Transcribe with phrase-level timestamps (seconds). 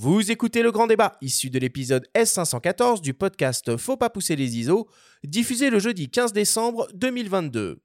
[0.00, 4.56] Vous écoutez le grand débat, issu de l'épisode S514 du podcast Faut pas pousser les
[4.56, 4.88] ISO,
[5.24, 7.80] diffusé le jeudi 15 décembre 2022.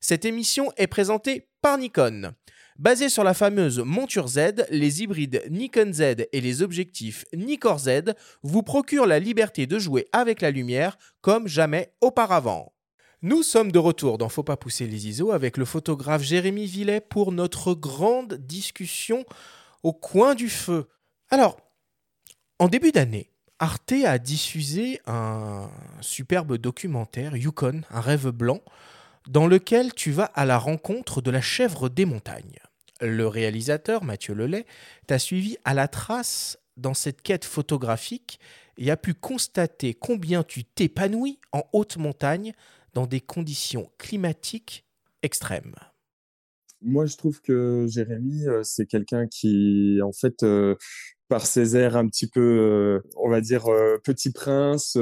[0.00, 2.32] Cette émission est présentée par Nikon.
[2.78, 8.14] Basée sur la fameuse monture Z, les hybrides Nikon Z et les objectifs Nikkor Z
[8.42, 12.72] vous procurent la liberté de jouer avec la lumière comme jamais auparavant.
[13.20, 17.02] Nous sommes de retour dans Faut pas pousser les ISO avec le photographe Jérémy Villet
[17.02, 19.26] pour notre grande discussion
[19.82, 20.86] au coin du feu.
[21.30, 21.58] Alors,
[22.58, 28.62] en début d'année, Arte a diffusé un superbe documentaire, Yukon, un rêve blanc,
[29.28, 32.58] dans lequel tu vas à la rencontre de la chèvre des montagnes.
[33.02, 34.64] Le réalisateur, Mathieu Lelay,
[35.06, 38.40] t'a suivi à la trace dans cette quête photographique
[38.78, 42.54] et a pu constater combien tu t'épanouis en haute montagne
[42.94, 44.86] dans des conditions climatiques
[45.22, 45.74] extrêmes
[46.80, 50.76] Moi, je trouve que Jérémy, euh, c'est quelqu'un qui, en fait, euh,
[51.28, 53.66] par ses airs un petit peu, euh, on va dire,
[54.04, 54.96] petit prince,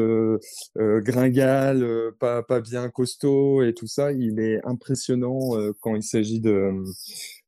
[0.77, 1.87] gringal,
[2.19, 6.73] pas, pas bien costaud et tout ça, il est impressionnant quand il s'agit de,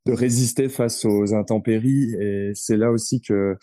[0.06, 2.14] de résister face aux intempéries.
[2.20, 3.56] Et c'est là aussi que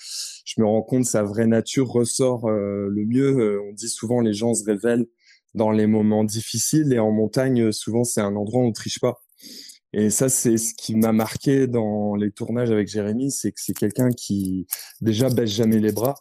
[0.45, 3.62] je me rends compte sa vraie nature ressort le mieux.
[3.62, 5.08] On dit souvent les gens se révèlent
[5.56, 6.94] dans les moments difficiles.
[6.94, 9.25] Et en montagne, souvent, c'est un endroit où on triche pas.
[9.98, 13.74] Et ça, c'est ce qui m'a marqué dans les tournages avec Jérémy, c'est que c'est
[13.74, 14.68] quelqu'un qui
[15.00, 16.16] déjà baisse jamais les bras,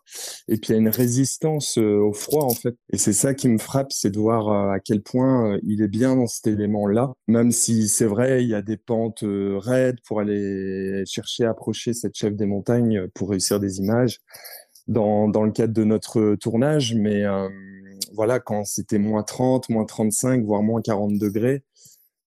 [0.47, 2.77] et puis il a une résistance euh, au froid en fait.
[2.93, 5.83] Et c'est ça qui me frappe, c'est de voir euh, à quel point euh, il
[5.83, 9.99] est bien dans cet élément-là, même si c'est vrai, il y a des pentes raides
[10.07, 14.21] pour aller chercher à approcher cette chef des montagnes pour réussir des images
[14.87, 17.25] dans, dans le cadre de notre tournage, mais
[18.13, 21.65] voilà, quand c'était moins 30, moins 35, voire moins 40 degrés,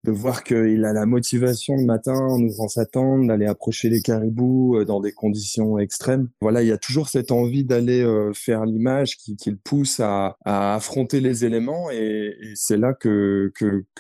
[0.05, 4.01] de voir qu'il a la motivation le matin en ouvrant sa tente d'aller approcher les
[4.01, 6.29] caribous euh, dans des conditions extrêmes.
[6.41, 10.37] Voilà, il y a toujours cette envie d'aller euh, faire l'image qui, le pousse à,
[10.45, 13.53] affronter les éléments et, c'est là que,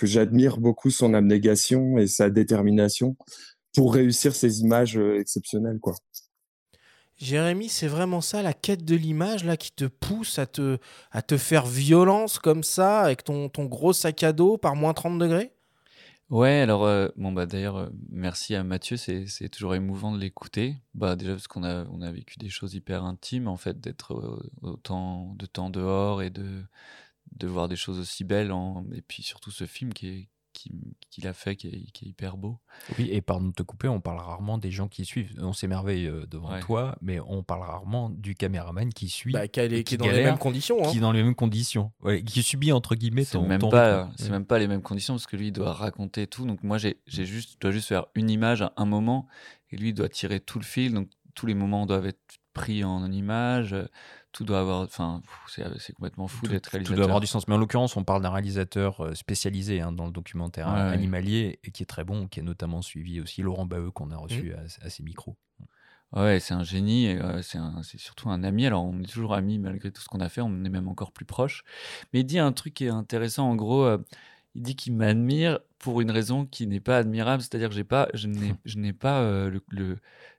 [0.02, 3.16] j'admire beaucoup son abnégation et sa détermination
[3.74, 5.94] pour réussir ces images euh, exceptionnelles, quoi.
[7.18, 10.76] Jérémy, c'est vraiment ça, la quête de l'image là qui te pousse à te,
[11.10, 14.92] à te faire violence comme ça avec ton, ton gros sac à dos par moins
[14.92, 15.55] 30 degrés?
[16.28, 20.76] Ouais, alors euh, bon bah d'ailleurs euh, merci à Mathieu, c'est toujours émouvant de l'écouter.
[20.94, 24.40] Bah déjà parce qu'on a on a vécu des choses hyper intimes en fait d'être
[24.60, 26.64] autant de temps dehors et de
[27.36, 28.52] de voir des choses aussi belles
[28.94, 30.28] et puis surtout ce film qui est
[31.10, 32.58] qu'il a fait qui est, hyper beau.
[32.98, 35.32] Oui, et pardon de te couper, on parle rarement des gens qui suivent.
[35.38, 39.32] On s'émerveille euh, devant toi, mais on parle rarement du caméraman qui suit.
[39.32, 40.82] Bah, qui, est, dans les mêmes conditions.
[40.90, 41.92] Qui est dans les mêmes conditions.
[42.24, 45.36] qui subit, entre guillemets, C'est même, pas, c'est même pas les mêmes conditions parce que
[45.36, 46.46] lui, il doit raconter tout.
[46.46, 49.26] Donc moi, j'ai juste, dois juste faire une image à un moment
[49.70, 50.94] et lui, il doit tirer tout le fil.
[50.94, 53.76] Donc tous les moments doivent être pris en image
[54.36, 54.82] tout doit avoir.
[54.82, 56.94] Enfin, c'est complètement fou d'être réalisateur.
[56.94, 57.48] Tout doit avoir du sens.
[57.48, 61.70] Mais en l'occurrence, on parle d'un réalisateur euh, spécialisé hein, dans le documentaire animalier et
[61.70, 64.84] qui est très bon, qui a notamment suivi aussi Laurent Baheux qu'on a reçu mmh.
[64.84, 65.36] à, ses micros.
[66.12, 68.66] Ouais, c'est un génie, euh, c'est surtout un ami.
[68.66, 71.12] Alors, on est toujours amis malgré tout ce qu'on a fait, on est même encore
[71.12, 71.64] plus proches.
[72.12, 73.98] Mais il dit un truc qui est intéressant, en gros, euh,
[74.54, 78.08] il dit qu'il m'admire pour une raison qui n'est pas admirable, c'est-à-dire que j'ai pas,
[78.14, 78.28] je
[78.78, 79.98] n'ai pas le, le,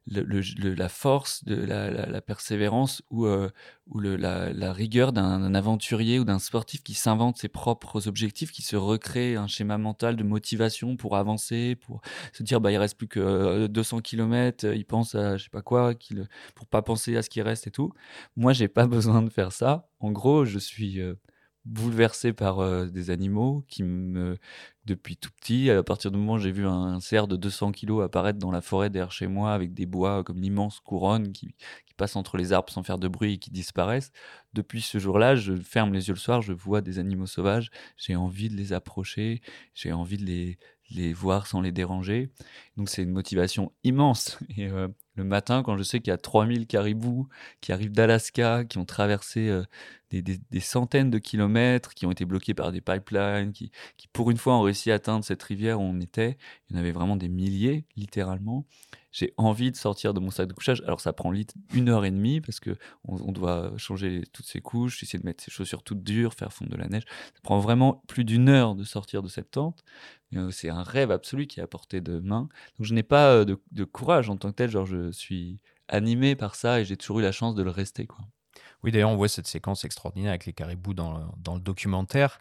[0.09, 3.49] la force, de la, persévérance ou, euh,
[3.87, 8.61] ou la, la, rigueur d'un aventurier ou d'un sportif qui s'invente ses propres objectifs, qui
[8.61, 12.01] se recrée un schéma mental de motivation pour avancer, pour
[12.33, 15.49] se dire bah il reste plus que 200 euh, km, il pense à je sais
[15.49, 17.91] pas quoi, qu'il pour pas penser à ce qui reste et tout.
[18.35, 19.89] Moi j'ai pas besoin de faire ça.
[19.99, 21.15] En gros je suis euh,
[21.67, 24.37] bouleversé par euh, des animaux qui me,
[24.85, 28.03] depuis tout petit, à partir du moment où j'ai vu un, cerf de 200 kilos
[28.03, 31.47] apparaître dans la forêt derrière chez moi avec des bois comme l'immense couronne qui,
[31.85, 34.11] qui passe entre les arbres sans faire de bruit et qui disparaissent,
[34.53, 38.15] depuis ce jour-là, je ferme les yeux le soir, je vois des animaux sauvages, j'ai
[38.15, 39.41] envie de les approcher,
[39.73, 40.57] j'ai envie de les,
[40.89, 42.29] les voir sans les déranger.
[42.77, 44.39] Donc c'est une motivation immense.
[44.59, 47.27] Euh, le matin, quand je sais qu'il y a 3000 caribous
[47.59, 49.63] qui arrivent d'Alaska, qui ont traversé euh,
[50.11, 54.37] des, centaines de kilomètres, qui ont été bloqués par des pipelines, qui, qui, pour une
[54.37, 56.37] fois ont réussi à atteindre cette rivière où on était,
[56.69, 58.65] il y en avait vraiment des milliers, littéralement
[59.17, 60.83] j'ai envie de sortir de mon sac de couchage.
[60.85, 61.33] Alors ça prend
[61.73, 65.43] une heure et demie parce que on, doit changer toutes ses couches, essayer de mettre
[65.43, 67.03] ses chaussures toutes dures, faire fondre de la neige.
[67.33, 69.83] Ça prend vraiment plus d'une heure de sortir de cette tente.
[70.35, 72.49] Euh, c'est un rêve absolu qui est à portée de main.
[72.77, 74.69] Donc je n'ai pas euh, de, courage en tant que tel.
[74.69, 78.05] Genre suis animé par ça et j'ai toujours eu la chance de le rester.
[78.05, 78.25] Quoi.
[78.83, 82.39] Oui, d'ailleurs, on voit cette séquence extraordinaire avec les caribous dans, dans le documentaire.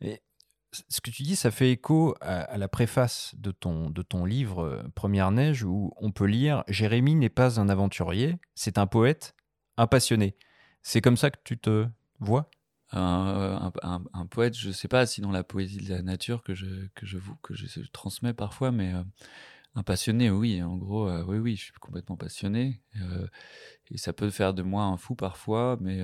[0.00, 0.22] Et
[0.88, 4.64] ce que tu dis, ça fait écho à, la préface de ton, de ton livre
[4.64, 9.34] euh, Première Neige, où on peut lire Jérémy n'est pas un aventurier, c'est un poète,
[9.76, 10.36] un passionné.
[10.82, 11.86] C'est comme ça que tu te
[12.20, 12.50] vois?
[12.92, 16.54] Un, un, un, poète, je sais pas si dans la poésie de la nature que
[16.54, 19.02] je, que je, vous, que je, transmets parfois, mais euh,
[19.76, 22.80] un passionné, oui, en gros, euh, oui, oui, je suis complètement passionné.
[23.00, 23.26] Euh,
[23.90, 26.02] et ça peut faire de moi un fou parfois, mais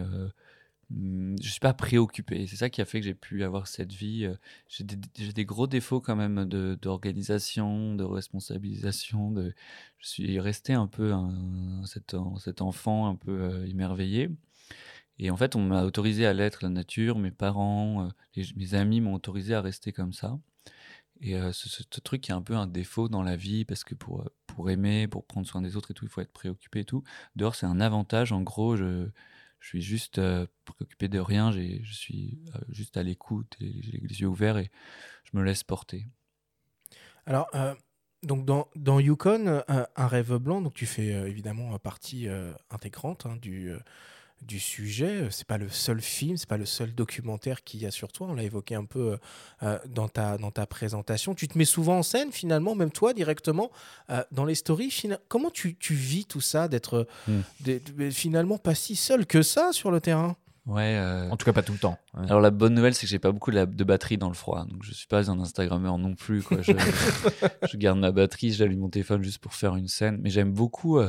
[0.91, 2.47] mm, je suis pas préoccupé.
[2.47, 4.29] C'est ça qui a fait que j'ai pu avoir cette vie.
[4.69, 9.31] J'ai des, gros défauts quand même d'organisation, de, responsabilisation.
[9.33, 9.55] De...
[9.99, 14.31] Je suis resté un peu un, cet, enfant un peu émerveillé.
[15.19, 19.01] Et en fait, on m'a autorisé à l'être, la nature, mes parents, euh, mes amis
[19.01, 20.39] m'ont autorisé à rester comme ça.
[21.23, 23.95] Et euh, ce, truc qui est un peu un défaut dans la vie, parce que
[23.95, 26.81] pour, euh, pour aimer, pour prendre soin des autres et tout, il faut être préoccupé
[26.81, 27.05] et tout.
[27.37, 28.33] Dehors, c'est un avantage.
[28.33, 29.09] En gros, je,
[29.61, 30.21] je suis juste
[30.65, 34.73] préoccupé de rien, je suis juste à l'écoute j'ai les yeux ouverts et
[35.23, 36.09] je me laisse porter.
[37.27, 37.49] Alors,
[38.25, 42.27] donc dans, dans Yukon, un rêve blanc, donc tu fais évidemment partie
[42.71, 43.73] intégrante hein, du
[44.47, 45.29] du sujet.
[45.31, 48.29] C'est pas le seul film, c'est pas le seul documentaire qu'il y a sur toi.
[48.31, 49.19] On l'a évoqué un peu
[49.63, 51.35] euh, dans, ta, dans ta présentation.
[51.35, 53.71] Tu te mets souvent en scène, finalement, même toi directement,
[54.11, 54.93] euh, dans les stories.
[55.29, 58.11] Comment tu, tu, vis tout ça, d'être hmm.
[58.11, 60.37] finalement pas si seul que ça sur le terrain?
[60.67, 60.97] Ouais.
[60.97, 61.99] Euh, en tout cas, pas tout le temps.
[62.15, 64.65] Alors, la bonne nouvelle, c'est que j'ai pas beaucoup de, de, batterie dans le froid.
[64.65, 66.43] Donc, je suis pas un Instagrammeur non plus.
[66.43, 66.63] Quoi.
[66.63, 66.73] Je,
[67.73, 70.19] je garde ma batterie, j'allume mon téléphone juste pour faire une scène.
[70.23, 71.01] Mais j'aime beaucoup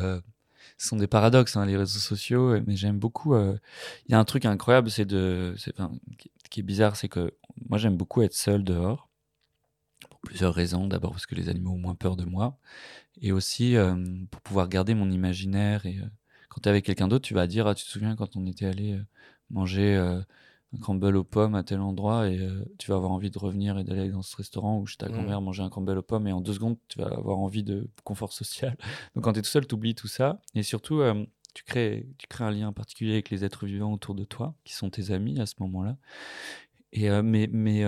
[0.77, 3.35] ce sont des paradoxes, hein, les réseaux sociaux, mais j'aime beaucoup.
[3.35, 3.57] Euh,
[4.07, 5.91] il y a un truc incroyable, c'est de, enfin,
[6.49, 7.33] qui est bizarre, c'est que
[7.69, 9.09] moi j'aime beaucoup être seul dehors,
[10.09, 10.87] pour plusieurs raisons.
[10.87, 12.57] D'abord parce que les animaux ont moins peur de moi,
[13.21, 13.95] et aussi euh,
[14.31, 15.85] pour pouvoir garder mon imaginaire.
[15.85, 16.05] Et euh,
[16.49, 18.45] quand tu es avec quelqu'un d'autre, tu vas dire, ah, tu te souviens quand on
[18.47, 18.99] était allé
[19.49, 20.21] manger
[20.73, 23.77] un crumble aux pommes à tel endroit et euh, tu vas avoir envie de revenir
[23.77, 25.45] et d'aller dans ce restaurant où je ta grand-mère mm.
[25.45, 28.33] manger un crumble aux pommes et en deux secondes tu vas avoir envie de confort
[28.33, 28.77] social.
[29.15, 32.07] Donc quand tu es tout seul, tu oublies tout ça et surtout euh, tu, crées,
[32.17, 35.11] tu crées un lien particulier avec les êtres vivants autour de toi qui sont tes
[35.11, 35.97] amis à ce moment-là.
[36.91, 37.83] Et euh, mais, mais,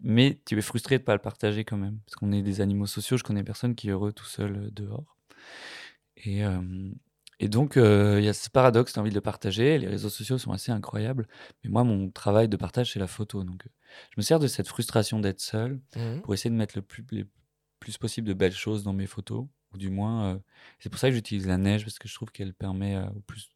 [0.00, 2.60] mais tu es frustré de ne pas le partager quand même parce qu'on est des
[2.60, 3.16] animaux sociaux.
[3.16, 5.16] Je connais personne qui est heureux tout seul dehors.
[6.24, 6.42] Et,
[7.40, 9.78] et donc, euh, il y a ce paradoxe, tu as envie de le partager.
[9.78, 11.28] Les réseaux sociaux sont assez incroyables.
[11.62, 13.44] Mais moi, mon travail de partage, c'est la photo.
[13.44, 13.70] Donc, euh,
[14.10, 17.04] je me sers de cette frustration d'être seul mmh pour essayer de mettre le plus,
[17.78, 19.46] plus possible de belles choses dans mes photos.
[19.72, 20.38] Ou du moins, euh,
[20.80, 23.52] c'est pour ça que j'utilise la neige, parce que je trouve qu'elle permet plus,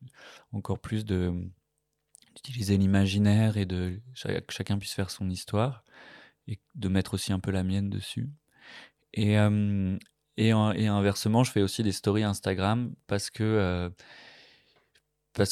[0.53, 5.83] encore plus d'utiliser l'imaginaire et de que chacun puisse faire son histoire
[6.47, 8.31] et de mettre aussi un peu la mienne dessus.
[9.15, 9.37] Et,
[10.37, 13.91] et, inversement, je fais aussi des stories Instagram parce que, euh,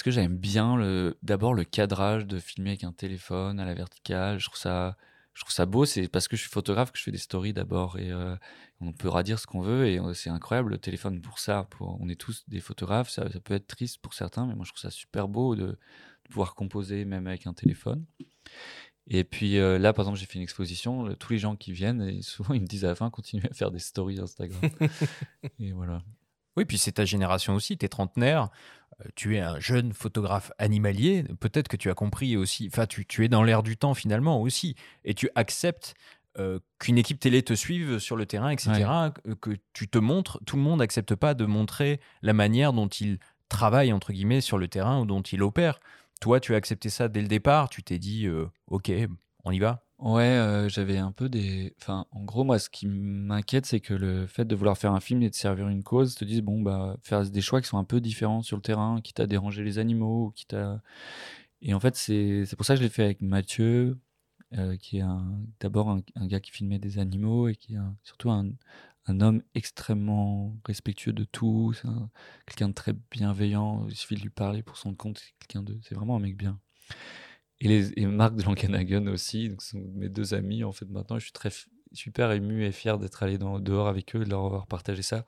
[0.02, 4.38] que j'aime bien le, d'abord le cadrage de filmer avec un téléphone à la verticale.
[4.38, 4.96] Je trouve ça,
[5.34, 5.84] je trouve ça beau.
[5.84, 7.98] C'est parce que je suis photographe que je fais des stories d'abord.
[7.98, 8.36] Et euh,
[8.80, 9.86] on peut redire ce qu'on veut.
[9.86, 11.68] Et euh, c'est incroyable le téléphone pour ça.
[11.80, 13.10] On est tous des photographes.
[13.10, 15.78] Ça, peut être triste pour certains, mais moi je trouve ça super beau de
[16.24, 18.04] pouvoir composer même avec un téléphone.
[19.10, 21.14] Et puis euh, là, par exemple, j'ai fait une exposition.
[21.16, 23.54] tous les gens qui viennent, et souvent, ils me disent à la fin, continuez à
[23.54, 24.60] faire des stories Instagram.
[25.58, 26.02] et voilà.
[26.56, 28.48] Oui, puis c'est ta génération aussi, tu es trentenaire,
[29.00, 33.06] euh, tu es un jeune photographe animalier, peut-être que tu as compris aussi, enfin tu,
[33.06, 34.74] tu, es dans l'air du temps finalement aussi,
[35.04, 35.94] et tu acceptes
[36.38, 38.84] euh, qu'une équipe télé te suive sur le terrain, etc.,
[39.40, 43.18] que tu te montres, tout le monde n'accepte pas de montrer la manière dont il
[43.48, 45.80] travaille, entre guillemets, sur le terrain ou dont il opère.
[46.20, 48.92] Toi, tu as accepté ça dès le départ, tu t'es dit, euh, ok,
[49.44, 49.84] on y va?
[49.98, 51.74] Ouais, euh, j'avais un peu des.
[51.80, 55.00] Enfin, en gros, moi, ce qui m'inquiète, c'est que le fait de vouloir faire un
[55.00, 57.78] film et de servir une cause, te disent, bon, bah, faire des choix qui sont
[57.78, 60.82] un peu différents sur le terrain, quitte à déranger les animaux, quitte à.
[61.62, 63.98] Et en fait, c'est pour ça que je l'ai fait avec Mathieu,
[64.54, 65.04] euh, qui est
[65.60, 68.50] d'abord un, gars qui filmait des animaux et qui est surtout un,
[69.10, 71.74] un homme extrêmement respectueux de tout,
[72.46, 73.86] quelqu'un de très bienveillant.
[73.88, 75.18] Il suffit de lui parler pour son compte.
[75.18, 76.58] C'est quelqu'un de, c'est vraiment un mec bien.
[77.60, 81.18] Et, les, et Marc de Lankenhagen aussi, donc sont mes deux amis en fait maintenant.
[81.18, 81.50] Je suis très
[81.92, 85.26] super ému et fier d'être allé dans, dehors avec eux, de leur avoir partagé ça.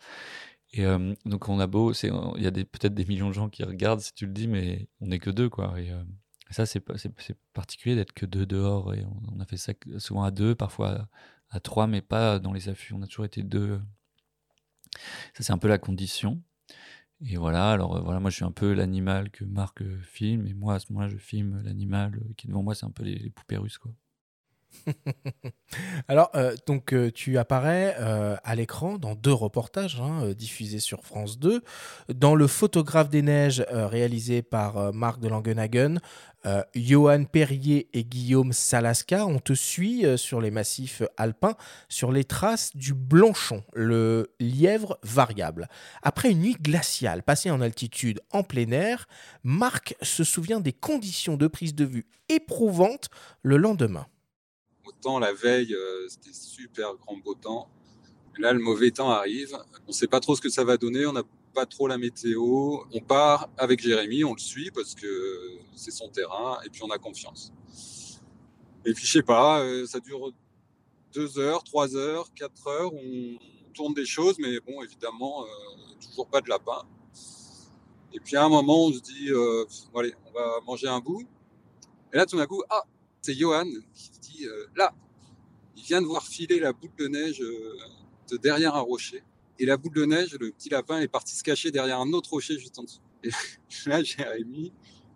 [0.73, 3.63] Et euh, donc on a beau, il y a peut-être des millions de gens qui
[3.65, 5.79] regardent si tu le dis, mais on n'est que deux quoi.
[5.79, 6.03] Et, euh,
[6.51, 8.95] ça c'est, c'est, particulier d'être que deux dehors.
[8.95, 11.09] Et on, on, a fait ça souvent à deux, parfois
[11.53, 12.95] à trois, mais pas dans les affûts.
[12.95, 13.81] On a toujours été deux.
[15.35, 16.43] Ça, c'est un peu la condition.
[17.25, 20.47] Et voilà, alors euh, voilà, moi je suis un peu l'animal que Marc euh, filme,
[20.49, 22.91] et moi à ce moment-là je filme l'animal euh, qui est devant moi, c'est un
[22.91, 23.93] peu les, poupées russes quoi.
[26.09, 31.05] Alors, euh, donc, euh, tu apparais euh, à l'écran dans deux reportages hein, diffusés sur
[31.05, 31.63] France 2.
[32.15, 35.99] Dans Le photographe des neiges, réalisé par Marc de Langenhagen,
[36.75, 41.55] Johan Perrier et Guillaume Salasca, on te suit sur les massifs alpins,
[41.89, 45.69] sur les traces du Blanchon, le lièvre variable.
[46.03, 49.07] Après une nuit glaciale passée en altitude en plein air,
[49.45, 53.09] Marc se souvient des conditions de prise de vue éprouvantes
[53.43, 54.07] le lendemain.
[54.99, 57.69] Autant la veille, euh, c'était super grand beau temps.
[58.39, 59.57] Là, le mauvais temps arrive.
[59.87, 61.07] On ne sait pas trop ce que ça va donner.
[61.07, 62.79] On n'a pas trop la météo.
[62.93, 66.91] On part avec Jérémy, on le suit parce que c'est son terrain et puis on
[66.91, 67.53] a confiance.
[68.85, 70.33] Et puis, je sais pas, euh, ça dure
[71.13, 72.93] deux heures, trois heures, quatre heures.
[72.95, 73.37] On
[73.75, 75.47] tourne des choses, mais bon, évidemment, euh,
[76.01, 76.83] toujours pas de lapin.
[78.13, 79.31] Et puis à un moment, on se dit,
[79.95, 81.23] allez, on va manger un bout.
[82.13, 82.83] Et là, tout d'un coup, ah,
[83.23, 84.95] c'est Johan qui dit euh, là,
[85.77, 87.77] il vient de voir filer la boule de neige euh,
[88.31, 89.23] de derrière un rocher.
[89.59, 92.31] Et la boule de neige, le petit lapin est parti se cacher derrière un autre
[92.31, 93.01] rocher juste en dessous.
[93.23, 93.31] Et
[93.87, 94.73] là, Jérémy,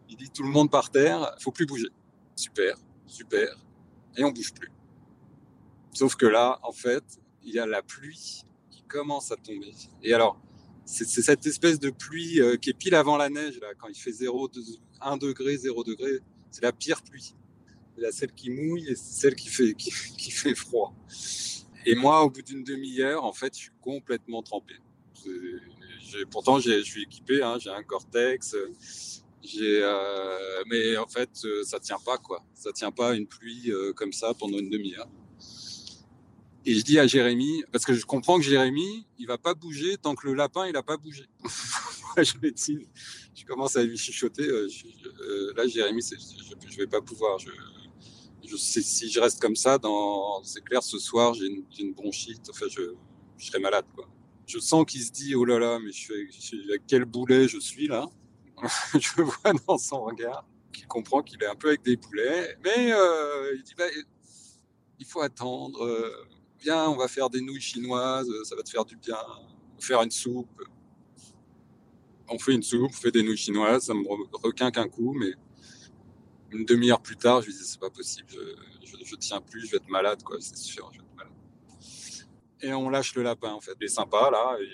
[0.09, 1.89] il dit tout le monde par terre, faut plus bouger.
[2.37, 3.49] Super, super.
[4.17, 4.71] Et on bouge plus.
[5.93, 7.05] Sauf que là, en fait,
[7.43, 9.73] il y a la pluie qui commence à tomber.
[10.03, 10.41] Et alors,
[10.85, 13.97] c'est cette espèce de pluie euh, qui est pile avant la neige, là, quand il
[13.97, 14.49] fait 0,
[15.01, 16.21] 1 degré, 0 degré.
[16.53, 17.35] C'est la pire pluie.
[17.97, 20.95] Il y a celle qui mouille et celle qui fait, qui, fait froid.
[21.87, 24.75] Et moi, au bout d'une demi-heure, en fait, je suis complètement trempé.
[26.31, 28.55] Pourtant, je suis équipé, hein, j'ai un Cortex,
[29.61, 32.45] euh, mais en fait, euh, ça tient pas, quoi.
[32.55, 35.09] Ça tient pas une pluie euh, comme ça pendant une demi-heure.
[36.65, 39.97] Et je dis à Jérémy, parce que je comprends que Jérémy, il va pas bouger
[39.99, 41.25] tant que le lapin, il a pas bougé.
[42.19, 42.33] Je
[43.35, 44.49] je commence à lui chuchoter.
[45.55, 46.17] là, Jérémy, je,
[46.71, 47.39] je vais pas pouvoir.
[48.47, 49.79] Je sais, si je reste comme ça,
[50.43, 51.47] c'est clair, ce soir, j'ai
[51.79, 52.49] une, bronchite.
[52.51, 52.95] Enfin, je,
[53.37, 53.85] je serai malade.
[54.47, 57.59] Je sens qu'il se dit, oh là là, mais je suis, je quel boulet je
[57.59, 58.07] suis là?
[58.99, 62.93] je vois dans son regard qu'il comprend qu'il est un peu avec des boulets, mais
[62.93, 63.85] euh, il dit, bah,
[64.99, 65.85] il faut attendre.
[65.85, 66.11] euh,
[66.61, 69.19] viens, on va faire des nouilles chinoises, ça va te faire du bien.
[69.79, 70.63] Faire une soupe.
[72.29, 75.15] On fait une soupe, on fait des nouilles chinoises, ça me re- requinque un coup,
[75.15, 75.33] mais
[76.57, 79.71] une demi-heure plus tard, je lui dis c'est pas possible, je, je, tiens plus, je
[79.73, 81.33] vais être malade, quoi, c'est sûr, je vais être malade.
[82.63, 83.73] Et on lâche le lapin, en fait.
[83.81, 84.69] Il est sympa, là, et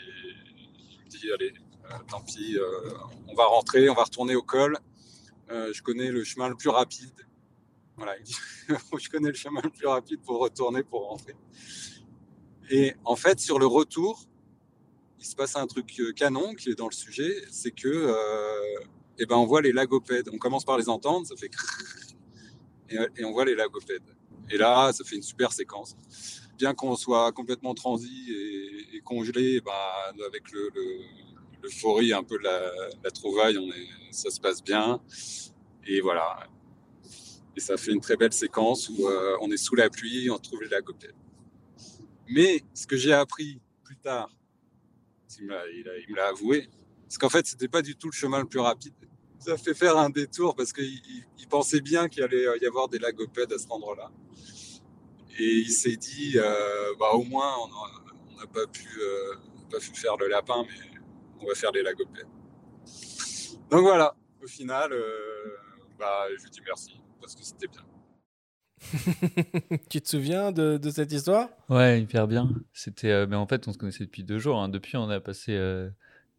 [0.92, 1.52] il me dit allez,
[1.90, 2.92] euh, tant pis, euh,
[3.28, 4.78] on va rentrer, on va retourner au col.
[5.50, 7.26] Euh, je connais le chemin le plus rapide.
[7.96, 8.36] Voilà, il dit
[8.98, 11.34] je connais le chemin le plus rapide pour retourner, pour rentrer.
[12.70, 14.24] Et en fait, sur le retour,
[15.18, 18.14] il se passe un truc canon qui est dans le sujet, c'est que
[19.12, 20.28] euh, eh ben, on voit les lagopèdes.
[20.32, 22.16] On commence par les entendre, ça fait crrrr,
[22.90, 24.02] et, et on voit les lagopèdes.
[24.50, 25.96] Et là, ça fait une super séquence.
[26.58, 31.00] Bien qu'on soit complètement transi et, et congelé, bah, avec le, le-
[31.62, 33.56] l'euphorie un peu de la, trouvaille,
[34.10, 35.00] ça se passe bien.
[35.86, 36.46] Et voilà.
[37.56, 40.38] Et ça fait une très belle séquence où euh, on est sous la pluie, on
[40.38, 41.14] trouve les lagopèdes.
[42.28, 44.28] Mais ce que j'ai appris plus tard,
[45.38, 46.68] il me l'a avoué,
[47.12, 48.94] c'est qu'en fait, c'était pas du tout le chemin le plus rapide.
[49.38, 52.88] Ça fait faire un détour parce qu'il il- il pensait bien qu'il allait y avoir
[52.88, 54.10] des lagopèdes à cet endroit-là.
[55.38, 57.52] Et il s'est dit, euh, bah, au moins,
[58.32, 59.34] on n'a pas, pu, euh,
[59.70, 61.00] pas pu faire le lapin, mais
[61.40, 62.28] on va faire les lagopèdes.
[63.70, 65.04] Donc voilà, au final, euh,
[65.98, 67.82] bah, je lui dis merci parce que c'était bien.
[69.90, 71.50] tu te souviens de, de cette histoire?
[71.68, 72.48] Ouais, hyper bien.
[72.72, 74.58] C'était, euh, mais en fait, on se connaissait depuis deux jours.
[74.62, 74.70] hein.
[74.70, 75.90] Depuis, on a passé euh,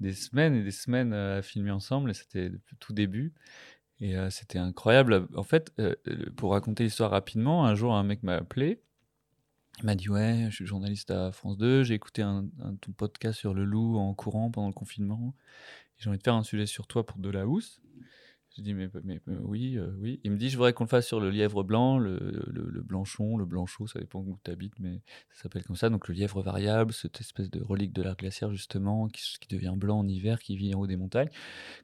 [0.03, 2.11] des semaines et des semaines euh, à filmer ensemble.
[2.11, 3.33] Et c'était tout début.
[3.99, 5.27] Et euh, c'était incroyable.
[5.35, 5.95] En fait, euh,
[6.35, 8.81] pour raconter l'histoire rapidement, un jour, un mec m'a appelé.
[9.79, 11.83] Il m'a dit Ouais, je suis journaliste à France 2.
[11.83, 15.33] J'ai écouté un, un- ton podcast sur le loup en courant pendant le confinement.
[15.97, 17.81] J'ai envie de faire un sujet sur toi pour De la Housse.
[18.55, 18.87] Je dis mais,
[19.27, 20.19] oui, euh, oui.
[20.23, 22.17] Il me dit je voudrais qu'on le fasse sur le lièvre blanc, le,
[22.47, 25.89] le, le blanchon, le blanchot, ça dépend où tu habites, mais ça s'appelle comme ça.
[25.89, 29.73] Donc le lièvre variable, cette espèce de relique de l'art glaciaire justement, qui, qui devient
[29.75, 31.29] blanc en hiver, qui vit en haut des montagnes,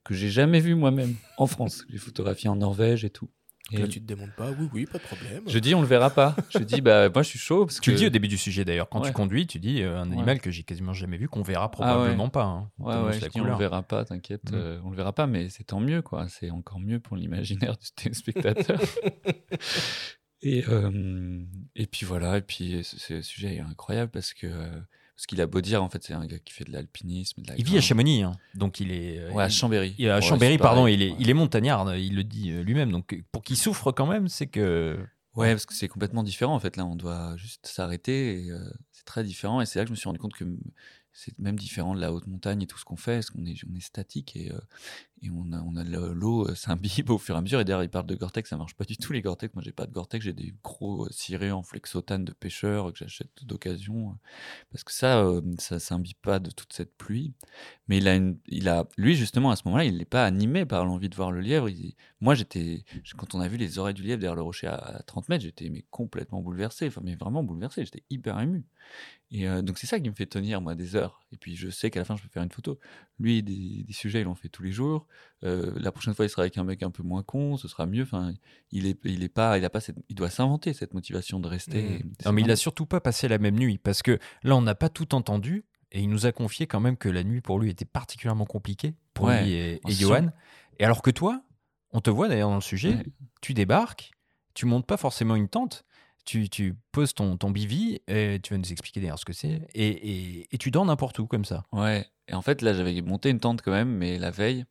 [0.03, 1.85] que j'ai jamais vu moi-même en France.
[1.89, 3.29] J'ai photographié en Norvège et tout.
[3.71, 5.43] Et Là, tu te demandes pas, oui, oui, pas de problème.
[5.47, 6.35] je dis on le verra pas.
[6.49, 8.37] Je dis bah moi je suis chaud parce Tu que le dis au début du
[8.37, 9.07] sujet d'ailleurs, quand Ouais.
[9.07, 10.13] tu conduis, tu dis euh, un Ouais.
[10.13, 11.71] animal que j'ai quasiment jamais vu, qu'on verra Ah ouais.
[11.85, 12.45] probablement pas.
[12.45, 12.71] hein.
[12.79, 14.55] Ouais, ouais, c'est je dis, on le verra pas, t'inquiète, Mm.
[14.55, 16.27] euh, on le verra pas, mais c'est tant mieux, quoi.
[16.29, 18.79] C'est encore mieux pour l'imaginaire du téléspectateur.
[20.41, 21.43] et, euh,
[21.75, 24.79] et puis voilà, et puis ce, ce sujet est incroyable parce que euh,
[25.21, 27.57] ce qu'il a beau dire, en fait, c'est un gars qui fait de l'alpinisme, la
[27.57, 27.81] Il vit à.
[27.81, 28.31] Chamonix, hein.
[28.55, 29.19] donc il est.
[29.19, 29.93] euh, Ouais, à Chambéry.
[29.97, 31.17] il à Ouais, Chambéry, pardon, pareil, il est, ouais.
[31.19, 32.89] il est montagnard, il le dit euh, lui-même.
[32.89, 34.97] Donc pour qu'il souffre quand même, c'est que
[35.35, 36.77] Ouais, parce que c'est complètement différent en fait.
[36.77, 38.49] Là, on doit juste s'arrêter.
[38.49, 39.59] euh, c'est très différent.
[39.59, 40.45] Et c'est là que je me suis rendu compte que
[41.11, 43.15] c'est même différent de la haute montagne et tout ce qu'on fait.
[43.15, 44.57] Parce qu'on est, on est statique et, euh,
[45.21, 47.59] et on a, on a l'eau euh, s'imbibe au fur et à mesure.
[47.59, 48.49] Et d'ailleurs, ils parlent de Gore-Tex.
[48.49, 49.53] Ça marche pas du tout les Gore-Tex.
[49.55, 50.23] Moi, j'ai pas de Gore-Tex.
[50.25, 54.11] J'ai des gros euh, cirés en flexotane de pêcheurs que j'achète d'occasion.
[54.11, 54.13] euh,
[54.71, 55.25] Parce que ça,
[55.59, 57.33] ça s'imbibe pas de toute cette pluie.
[57.87, 60.85] Mais il a, il a, lui, justement, à ce moment-là, il n'est pas animé par
[60.85, 61.69] l'envie de voir le lièvre.
[61.69, 62.83] Il- moi, j'étais,
[63.17, 65.43] quand on a vu les oreilles du lièvre derrière le rocher à, à 30 mètres,
[65.43, 66.87] j'étais complètement bouleversé.
[66.87, 67.85] Enfin, mais vraiment bouleversé.
[67.85, 68.63] J'étais hyper ému.
[69.31, 71.21] Et donc, c'est ça qui me fait tenir, moi, des heures.
[71.31, 72.79] Et puis, je sais qu'à la fin, je peux faire une photo.
[73.19, 75.05] Lui, des, des sujets, il en fait tous les jours.
[75.43, 77.85] Euh, la prochaine fois, il sera avec un mec un peu moins con, ce sera
[77.85, 78.03] mieux.
[78.03, 78.33] Enfin,
[78.71, 81.47] il est, il est pas, il a pas cette, il doit s'inventer cette motivation de
[81.47, 82.01] rester.
[82.19, 84.61] C'est Non, mais il a surtout pas passé la même nuit parce que là, on
[84.61, 87.59] n'a pas tout entendu et il nous a confié quand même que la nuit pour
[87.59, 90.27] lui était particulièrement compliquée pour Ouais, lui et, et Johan.
[90.79, 91.41] Et alors que toi,
[91.91, 93.05] on te voit d'ailleurs dans le sujet, Ouais.
[93.41, 94.11] tu débarques,
[94.53, 95.85] tu montes pas forcément une tente.
[96.25, 99.65] Tu, tu poses ton, ton bivy, et tu vas nous expliquer d'ailleurs ce que c'est,
[99.73, 101.63] et, et, et tu dors n'importe où comme ça.
[101.71, 102.05] Ouais.
[102.27, 104.65] Et en fait, là, j'avais monté une tente quand même, mais la veille,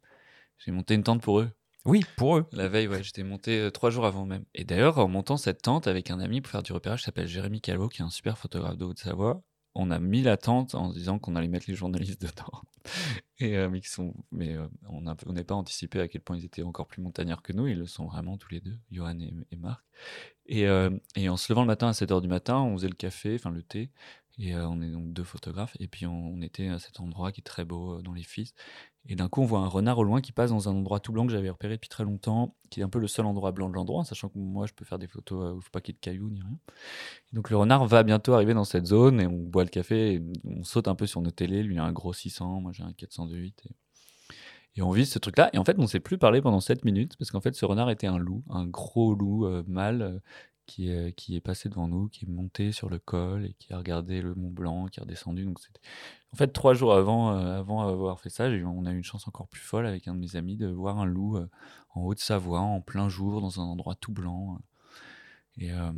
[0.59, 1.51] j'ai monté une tente pour eux.
[1.85, 2.47] Oui, pour eux.
[2.53, 4.45] La veille, ouais, j'étais monté euh, trois jours avant même.
[4.55, 7.29] Et d'ailleurs, en montant cette tente avec un ami pour faire du repérage, qui s'appelle
[7.29, 9.43] Jérémy Calvo, qui est un super photographe de Haute-Savoie,
[9.75, 12.63] on a mis la tente en se disant qu'on allait mettre les journalistes dedans.
[13.39, 16.63] Et euh, mais sont, mais euh, on n'est pas anticipé à quel point ils étaient
[16.63, 17.69] encore plus montagnards que nous.
[17.69, 19.85] Ils le sont vraiment tous les deux, Johan et, et Marc.
[20.47, 22.95] Et, euh, et en se levant le matin à 7h du matin, on faisait le
[22.95, 23.91] café, enfin le thé.
[24.41, 25.77] Et on est donc deux photographes.
[25.81, 28.55] Et puis on, on était à cet endroit qui est très beau dans les fils.
[29.11, 31.13] Et d'un coup, on voit un renard au loin qui passe dans un endroit tout
[31.13, 33.71] blanc que j'avais repéré depuis très longtemps, qui est un peu le seul endroit blanc
[33.71, 35.81] de l'endroit, sachant que moi, je peux faire des photos euh, où il ne pas
[35.81, 36.59] qu'il y ait de cailloux ni rien.
[37.33, 40.15] Et donc le renard va bientôt arriver dans cette zone et on boit le café,
[40.15, 41.63] et on saute un peu sur nos télés.
[41.63, 43.65] Lui, il a un gros 600, moi j'ai un 408.
[44.77, 45.51] Et, on vit ce truc-là.
[45.55, 47.65] Et en fait, on ne s'est plus parlé pendant 7 minutes, parce qu'en fait, ce
[47.65, 50.03] renard était un loup, un gros loup euh, mâle.
[50.03, 50.19] euh,
[50.69, 54.21] qui est, passé devant nous, qui est monté sur le col et qui a regardé
[54.21, 55.49] le Mont Blanc, qui est redescendu.
[56.33, 59.27] En fait, trois jours avant, euh, avant avoir fait ça, on a eu une chance
[59.27, 61.49] encore plus folle avec un de mes amis de voir un loup euh,
[61.95, 64.59] en Haute-Savoie, en plein jour, dans un endroit tout blanc.
[65.57, 65.91] Et, euh,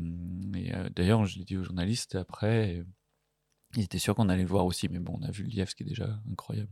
[0.94, 2.84] d'ailleurs, je l'ai dit aux journalistes après,
[3.76, 5.68] ils étaient sûrs qu'on allait le voir aussi, mais bon, on a vu le lièvre,
[5.68, 6.70] ce qui est déjà incroyable.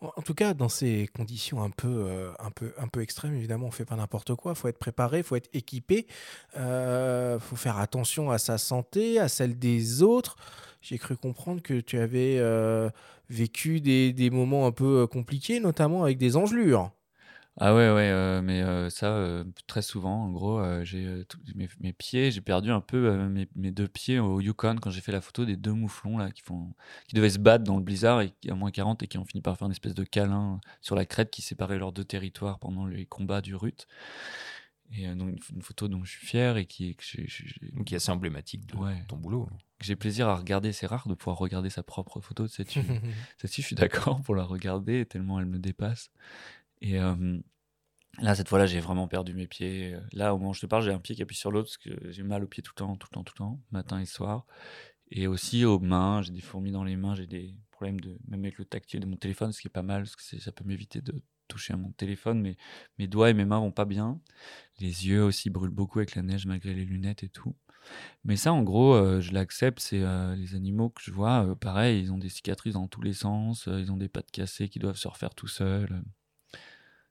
[0.00, 3.68] En tout cas, dans ces conditions un peu, euh, un peu, un peu extrêmes, évidemment,
[3.68, 4.52] on fait pas n'importe quoi.
[4.52, 6.06] Il faut être préparé, il faut être équipé.
[6.54, 10.36] Il faut faire attention à sa santé, à celle des autres.
[10.88, 12.90] J'ai cru comprendre que tu avais euh,
[13.28, 16.92] vécu des, des moments un peu euh, compliqués, notamment avec des engelures.
[17.58, 21.92] Ah ouais, ouais, euh, mais euh, ça, euh, très souvent, en gros, j'ai mes, mes
[21.94, 25.22] pieds, j'ai perdu un peu mes, mes deux pieds au Yukon quand j'ai fait la
[25.22, 26.74] photo des deux mouflons là qui font,
[27.08, 29.40] qui devaient se battre dans le blizzard et à moins 40 et qui ont fini
[29.40, 32.84] par faire une espèce de câlin sur la crête qui séparait leurs deux territoires pendant
[32.84, 33.86] les combats du Rut.
[34.92, 38.66] Et donc une, photo dont je suis fier et qui, que qui est assez emblématique
[38.66, 39.02] de Ouais.
[39.08, 39.48] ton boulot.
[39.80, 40.72] j'ai plaisir à regarder.
[40.72, 43.00] C'est rare de pouvoir regarder sa propre photo de cette fille.
[43.38, 46.10] Celle-ci, je suis d'accord pour la regarder tellement elle me dépasse.
[46.80, 47.38] Et euh,
[48.18, 49.96] là, cette fois-là, j'ai vraiment perdu mes pieds.
[50.12, 51.78] Là, au moment où je te parle, j'ai un pied qui appuie sur l'autre parce
[51.78, 54.00] que j'ai mal au pied tout le temps, tout le temps, tout le temps, matin
[54.00, 54.46] et soir.
[55.10, 58.40] Et aussi aux mains, j'ai des fourmis dans les mains, j'ai des problèmes de, même
[58.40, 60.64] avec le tactile de mon téléphone, ce qui est pas mal, parce que ça peut
[60.64, 62.56] m'éviter de toucher à mon téléphone, mais
[62.98, 64.20] mes doigts et mes mains vont pas bien.
[64.80, 67.54] Les yeux aussi brûlent beaucoup avec la neige malgré les lunettes et tout.
[68.24, 69.78] Mais ça, en gros, euh, je l'accepte.
[69.78, 73.12] C'est euh, les animaux que je vois, pareil, ils ont des cicatrices dans tous les
[73.12, 76.02] sens, ils ont des pattes cassées qui doivent se refaire tout seuls.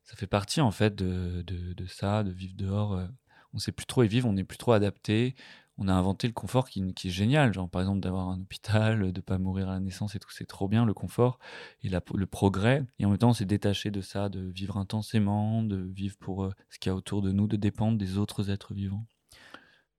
[0.06, 2.94] Ça fait partie, en fait, de, de, ça, de vivre dehors.
[2.94, 3.08] euh.
[3.54, 5.36] On sait plus trop y vivre, on n'est plus trop adapté.
[5.78, 9.22] On a inventé le confort qui, est génial, genre par exemple d'avoir un hôpital, de
[9.22, 11.38] pas mourir à la naissance et tout, c'est trop bien le confort
[11.84, 12.86] et le progrès.
[13.00, 16.46] Et en même temps, on s'est détaché de ça, de vivre intensément, de vivre pour
[16.46, 19.06] euh, ce qu'il y a autour de nous, de dépendre des autres êtres vivants.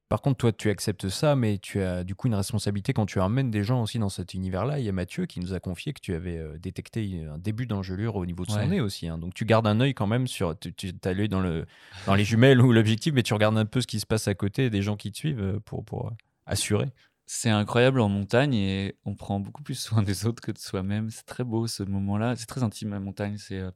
[0.09, 3.19] Par contre, toi, tu acceptes ça, mais tu as du coup une responsabilité quand tu
[3.19, 4.79] emmènes des gens aussi dans cet univers-là.
[4.79, 7.67] Il y a Mathieu qui nous a confié que tu avais euh, détecté un début
[7.67, 8.69] d'engelure au niveau de son Ouais.
[8.69, 9.09] nez aussi.
[9.09, 9.19] hein.
[9.19, 10.57] Donc tu gardes un œil quand même sur.
[10.59, 11.67] Tu, tu as l'œil dans, le,
[12.07, 14.35] dans les jumelles ou l'objectif, mais tu regardes un peu ce qui se passe à
[14.35, 16.11] côté des gens qui te suivent euh, pour, pour euh,
[16.47, 16.89] assurer.
[17.29, 21.11] C'est incroyable en montagne et on prend beaucoup plus soin des autres que de soi-même.
[21.11, 22.37] C'est très beau ce moment-là.
[22.37, 23.39] C'est très intime la montagne.
[23.39, 23.73] C'est euh,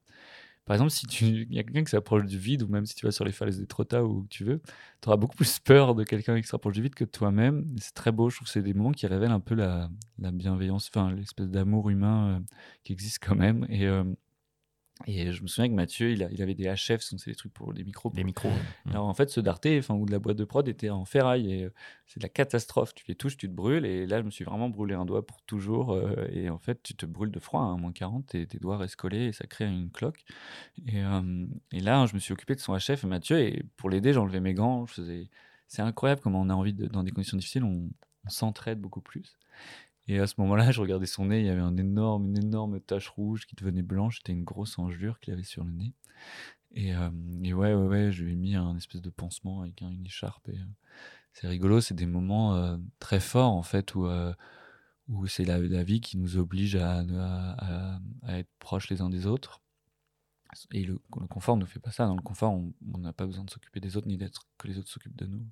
[0.70, 3.04] par exemple si tu y a quelqu'un qui s'approche du vide ou même si tu
[3.04, 4.62] vas sur les falaises des Trotta ou où tu veux,
[5.02, 7.74] tu auras beaucoup plus peur de quelqu'un qui se rapproche du vide que toi-même.
[7.80, 8.30] C'est très beau.
[8.30, 11.48] Je trouve que c'est des moments qui révèlent un peu la, la bienveillance, enfin l'espèce
[11.48, 12.54] d'amour humain euh,
[12.84, 13.66] qui existe quand même.
[13.68, 14.04] Et euh,
[15.06, 17.36] et je me souviens que Mathieu, il, a- il avait des HF, sont c'est des
[17.36, 18.12] trucs pour les micros.
[18.14, 18.50] Les micros.
[18.84, 18.90] Mm.
[18.90, 21.52] Alors en fait, ce Darté, enfin, ou de la boîte de prod était en ferraille
[21.52, 21.72] et euh,
[22.06, 22.94] c'est de la catastrophe.
[22.94, 25.26] Tu les touches, tu te brûles et là, je me suis vraiment brûlé un doigt
[25.26, 25.92] pour toujours.
[25.92, 28.58] euh, et en fait, tu te brûles de froid, hein, à moins 40, et tes
[28.58, 30.24] doigts restent collés et ça crée une cloque.
[30.86, 34.12] Et, euh, et là, je me suis occupé de son HF, Mathieu, et pour l'aider,
[34.12, 35.30] j'enlevais mes gants, je faisais
[35.66, 37.90] c'est incroyable comment on a envie de, dans des conditions difficiles, on,
[38.26, 39.36] on s'entraide beaucoup plus.
[40.10, 42.80] Et à ce moment-là, je regardais son nez, il y avait un énorme, une énorme
[42.80, 44.16] tache rouge qui devenait blanche.
[44.16, 45.94] C'était une grosse engelure qu'il avait sur le nez.
[46.72, 47.10] Et, euh,
[47.44, 50.04] et ouais, ouais, ouais, je lui ai mis un espèce de pansement avec un- une
[50.04, 50.48] écharpe.
[50.48, 50.64] Euh,
[51.32, 54.08] c'est rigolo, c'est des moments euh, très forts en fait où,
[55.08, 57.04] où c'est la, vie qui nous oblige à,
[58.26, 59.62] être proches les uns des autres.
[60.72, 62.06] Et le, le confort ne fait pas ça.
[62.06, 64.66] Dans le confort, on on n'a pas besoin de s'occuper des autres ni d'être que
[64.66, 65.46] les autres s'occupent de nous.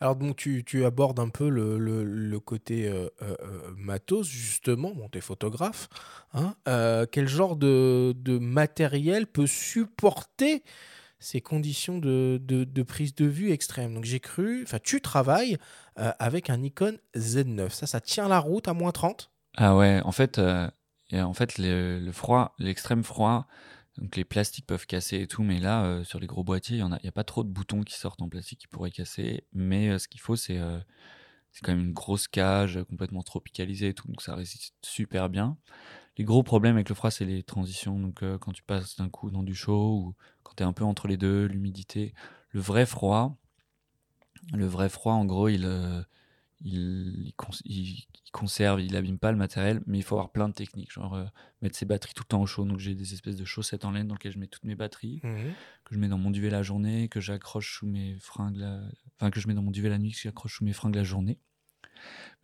[0.00, 4.92] Alors donc tu, tu abordes un peu le, le- côté euh, euh, euh, matos, justement,
[4.94, 5.88] bon, t'es photographe.
[6.32, 6.54] hein.
[7.12, 10.64] Quel genre de, de matériel peut supporter
[11.18, 13.92] ces conditions de, de- de prise de vue extrême?
[13.94, 15.58] Donc j'ai cru, enfin tu travailles
[15.96, 17.68] avec un Nikon Z9.
[17.70, 22.10] Ça, ça tient la route à moins 30 Ah ouais, en fait, en fait le
[22.12, 23.46] froid, l'extrême froid,
[24.00, 26.84] donc les plastiques peuvent casser et tout, mais là, euh, sur les gros boîtiers, il
[26.86, 29.44] n'y a, pas trop de boutons qui sortent en plastique qui pourraient casser.
[29.52, 30.78] Mais euh, ce qu'il faut, c'est euh,
[31.52, 35.58] c'est quand même une grosse cage complètement tropicalisée et tout, donc ça résiste super bien.
[36.16, 37.98] Les gros problèmes avec le froid, c'est les transitions.
[37.98, 40.84] Donc quand tu passes d'un coup dans du chaud ou quand tu es un peu
[40.84, 42.14] entre les deux, l'humidité.
[42.50, 43.36] Le vrai froid,
[44.52, 45.66] le vrai froid, en gros, il,
[46.62, 50.30] il, il, cons- il- il conserve, il abîme pas le matériel, mais il faut avoir
[50.30, 51.24] plein de techniques, genre euh,
[51.62, 52.64] mettre ses batteries tout le temps au chaud.
[52.64, 55.20] Donc j'ai des espèces de chaussettes en laine dans lesquelles je mets toutes mes batteries,
[55.84, 58.80] que je mets dans mon duvet la journée, que j'accroche sous mes fringues, la...
[59.16, 61.04] enfin que je mets dans mon duvet la nuit, que j'accroche sous mes fringues la
[61.04, 61.38] journée.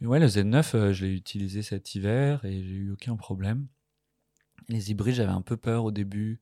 [0.00, 3.66] Mais ouais, le Z9, euh, je l'ai utilisé cet hiver et j'ai eu aucun problème.
[4.68, 6.40] Les hybrides, j'avais un peu peur au début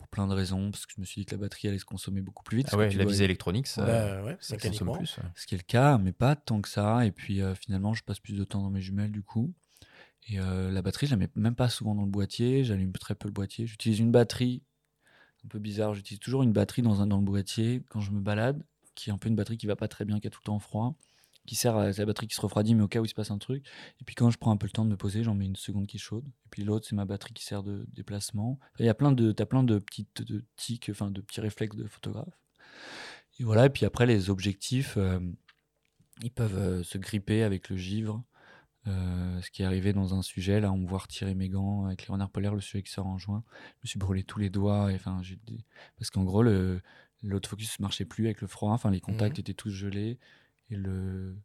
[0.00, 1.84] pour plein de raisons, parce que je me suis dit que la batterie allait se
[1.84, 2.68] consommer beaucoup plus vite.
[2.72, 5.18] Ah ouais, tu la visée électronique, ça, Bah ouais, ça consomme plus.
[5.18, 5.24] ouais.
[5.36, 7.04] ce qui est le cas, mais pas tant que ça.
[7.04, 9.52] Et puis euh, finalement, je passe plus de temps dans mes jumelles du coup.
[10.28, 12.64] Et euh, la batterie, je la mets même pas souvent dans le boîtier.
[12.64, 13.66] J'allume très peu le boîtier.
[13.66, 14.62] J'utilise une batterie,
[15.44, 15.94] un peu bizarre.
[15.94, 18.62] J'utilise toujours une batterie dans, un, dans le boîtier quand je me balade,
[18.94, 20.46] qui est un peu une batterie qui va pas très bien, qui a tout le
[20.46, 20.94] temps froid,
[21.50, 23.32] qui sert à la batterie qui se refroidit, mais au cas où il se passe
[23.32, 23.66] un truc.
[24.00, 25.56] Et puis quand je prends un peu le temps de me poser, j'en mets une
[25.56, 26.24] seconde qui est chaude.
[26.46, 28.60] Et puis l'autre, c'est ma batterie qui sert de déplacement.
[28.78, 31.76] Il y a plein de, t'as plein de petites de tics, enfin de petits réflexes
[31.76, 32.38] de photographe.
[33.40, 33.66] Et voilà.
[33.66, 34.94] Et puis après, les objectifs.
[34.96, 35.18] euh,
[36.22, 38.22] ils peuvent euh, se gripper avec le givre.
[38.86, 41.84] Euh, ce qui est arrivé dans un sujet, là, on me voit retirer mes gants
[41.86, 43.42] avec les renards polaires, le sujet qui sort en juin.
[43.78, 44.92] Je me suis brûlé tous les doigts.
[44.92, 45.20] et, Enfin,
[45.98, 46.80] Parce qu'en gros, le...
[47.22, 48.70] l'autofocus ne marchait plus avec le froid.
[48.72, 49.40] Enfin, les contacts Mhm.
[49.40, 50.18] étaient tous gelés.
[50.70, 51.36] Et, le...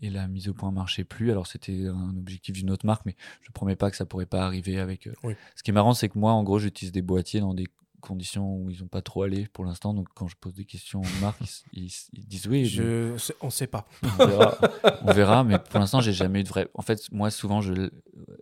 [0.00, 1.30] et la mise au point marchait plus.
[1.30, 4.26] Alors, c'était un objectif d'une autre marque, mais je ne promets pas que ça pourrait
[4.26, 5.06] pas arriver avec.
[5.06, 5.34] euh, Oui.
[5.56, 7.68] Ce qui est marrant, c'est que moi, en gros, j'utilise des boîtiers dans des
[8.00, 9.94] conditions où ils n'ont pas trop allé pour l'instant.
[9.94, 11.40] Donc, quand je pose des questions aux marques,
[11.72, 12.64] ils, ils- ils disent oui.
[12.64, 13.16] Je...
[13.40, 13.86] On sait pas.
[14.02, 14.58] on verra,
[15.02, 16.68] on verra, mais pour l'instant, j'ai jamais eu de vrai.
[16.74, 17.72] En fait, moi, souvent, je...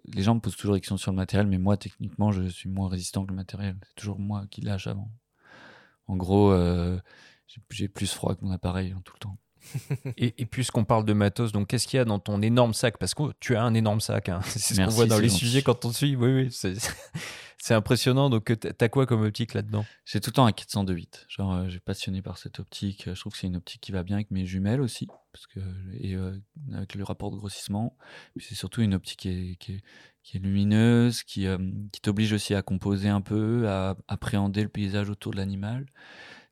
[0.06, 2.70] les gens me posent toujours des questions sur le matériel, mais moi, techniquement, je suis
[2.70, 3.76] moins résistant que le matériel.
[3.88, 5.10] C'est toujours moi qui lâche avant.
[6.06, 6.98] En gros, euh,
[7.46, 9.36] j'ai- j'ai plus froid que mon appareil hein, tout le temps.
[10.16, 12.98] Et, et puisqu'on parle de matos, donc qu'est-ce qu'il y a dans ton énorme sac?
[12.98, 14.28] Parce que tu as un énorme sac.
[14.28, 14.40] hein.
[14.44, 15.40] C'est ce qu'on voit dans les gentil.
[15.40, 16.16] sujets quand on te suit.
[16.16, 18.30] Oui, oui, c'est impressionnant.
[18.30, 19.84] Donc, t'as t'as quoi comme optique là-dedans?
[20.04, 21.24] J'ai tout le temps un 402.8.
[21.28, 23.04] Genre, euh, j'ai passionné par cette optique.
[23.06, 25.60] Je trouve que c'est une optique qui va bien avec mes jumelles aussi, parce que
[26.00, 26.32] et euh,
[26.74, 27.96] avec le rapport de grossissement.
[28.38, 29.82] C'est surtout une optique qui est, qui est,
[30.22, 31.58] qui est lumineuse, qui, euh,
[31.92, 35.86] qui t'oblige aussi à composer un peu, à appréhender le paysage autour de l'animal.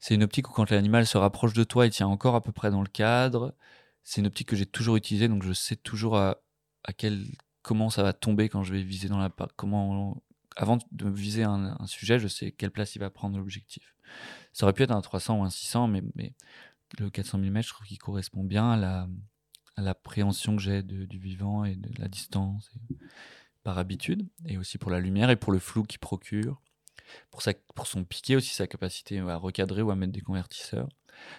[0.01, 2.53] C'est une optique où quand l'animal se rapproche de toi, il tient encore à peu
[2.53, 3.55] près dans le cadre.
[4.05, 6.39] C'est une optique que j'ai toujours utilisée, donc je sais toujours à,
[6.97, 7.27] quel
[7.63, 10.23] comment ça va tomber quand je vais viser dans la comment
[10.57, 13.95] avant de viser un, sujet, je sais quelle place il va prendre l'objectif.
[14.53, 16.33] Ça aurait pu être un 300 ou un 600, mais, mais
[16.99, 19.09] le 400 mm, je trouve qu'il correspond bien à la
[19.79, 22.73] à l'appréhension que j'ai du vivant et de la distance
[23.63, 26.61] par habitude, et aussi pour la lumière et pour le flou qu'il procure,
[27.31, 30.89] pour, sa, pour son piqué aussi, sa capacité à recadrer ou à mettre des convertisseurs.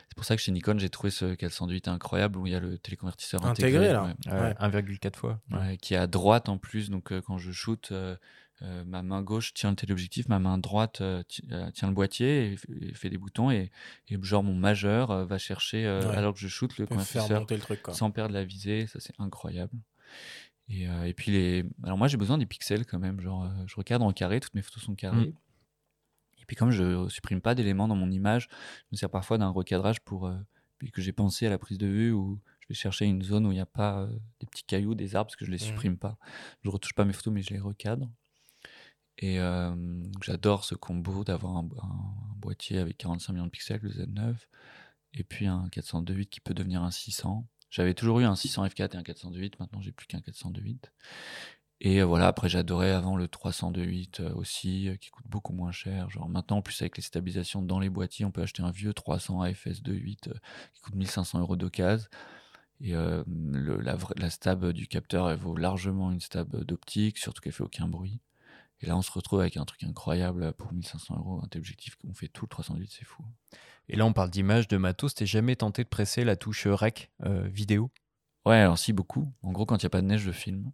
[0.10, 2.60] C'est pour ça que chez Nikon, j'ai trouvé ce 408 incroyable où il y a
[2.60, 3.94] le téléconvertisseur Intégré, intégré.
[3.94, 4.16] là.
[4.28, 4.32] ouais.
[4.34, 4.54] Ouais.
[4.60, 5.42] 1,4 fois.
[5.52, 6.90] Ouais, qui est à droite en plus.
[6.90, 8.18] Donc euh, quand je shoot, euh,
[8.62, 11.94] euh, ma main gauche tient le téléobjectif, ma main droite euh, ti- euh, tient le
[11.94, 12.52] boîtier
[12.82, 13.52] et, fait des boutons.
[13.52, 13.72] Et,
[14.10, 16.18] et genre mon majeur euh, va chercher, euh, Ouais.
[16.18, 17.80] alors que je shoot, le convertisseur le truc.
[17.94, 18.86] Sans perdre la visée.
[18.88, 19.72] Ça, c'est incroyable.
[20.68, 21.64] Et, euh, et puis les.
[21.84, 23.22] Alors moi, j'ai besoin des pixels quand même.
[23.22, 25.22] Genre, euh, je recadre en carré, toutes mes photos sont carrées.
[25.22, 25.34] Et
[26.50, 30.00] puis comme je supprime pas d'éléments dans mon image, je me sers parfois d'un recadrage
[30.02, 30.36] pour euh,
[30.94, 33.52] que j'ai pensé à la prise de vue où je vais chercher une zone où
[33.52, 34.08] il n'y a pas euh,
[34.40, 35.64] des petits cailloux, des arbres, parce que je les Mhm.
[35.68, 36.18] supprime pas.
[36.64, 38.10] Je retouche pas mes photos, mais je les recadre.
[39.20, 39.76] Et euh,
[40.24, 44.48] j'adore ce combo d'avoir un, un- un boîtier avec 45 millions de pixels, le Z9,
[45.14, 47.46] et puis un 402.8 qui peut devenir un 600.
[47.70, 50.92] J'avais toujours eu un 600 f4 et un 402.8, maintenant j'ai plus qu'un 402.8.
[51.82, 55.72] Et euh, voilà, après j'adorais avant le 302.8 euh, aussi, euh, qui coûte beaucoup moins
[55.72, 56.10] cher.
[56.10, 58.94] Genre maintenant, en plus avec les stabilisations dans les boîtiers, on peut acheter un vieux
[58.94, 60.34] 300 AFS 2.8
[60.74, 62.08] qui coûte 1500 euros d'occasion.
[62.82, 67.52] Et le, la, la, stab du capteur, elle vaut largement une stab d'optique, surtout qu'elle
[67.52, 68.22] fait aucun bruit.
[68.80, 72.14] Et là, on se retrouve avec un truc incroyable pour 1500 euros, un objectif qu'on
[72.14, 73.26] fait tout le 308, c'est fou.
[73.90, 75.14] Et là, on parle d'image, de matos.
[75.14, 77.92] T'es jamais tenté de presser la touche rec vidéo?
[78.46, 79.34] Ouais, alors si, beaucoup.
[79.42, 80.72] En gros, quand il n'y a pas de neige, je filme.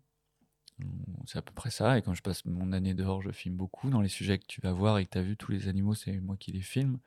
[1.25, 1.97] C'est à peu près ça.
[1.97, 3.89] Et quand je passe mon année dehors, je filme beaucoup.
[3.89, 5.95] Dans les sujets que tu vas voir et que tu as vu, tous les animaux,
[5.95, 6.97] c'est moi qui les filme.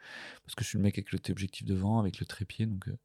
[0.44, 2.66] Parce que je suis le mec avec le objectif devant, avec le trépied.
[2.66, 2.96] Donc, euh,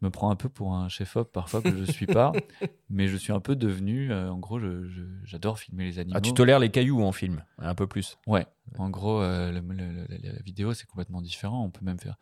[0.00, 2.32] je me prends un peu pour un chef-op parfois que je ne suis pas.
[2.90, 4.10] mais je suis un peu devenu.
[4.10, 4.58] Euh, en gros,
[5.24, 6.16] j'adore filmer les animaux.
[6.16, 8.46] Ah, tu tolères les cailloux en film Un peu plus Ouais.
[8.78, 11.64] En gros, euh, la vidéo, c'est complètement différent.
[11.64, 12.16] On peut même faire.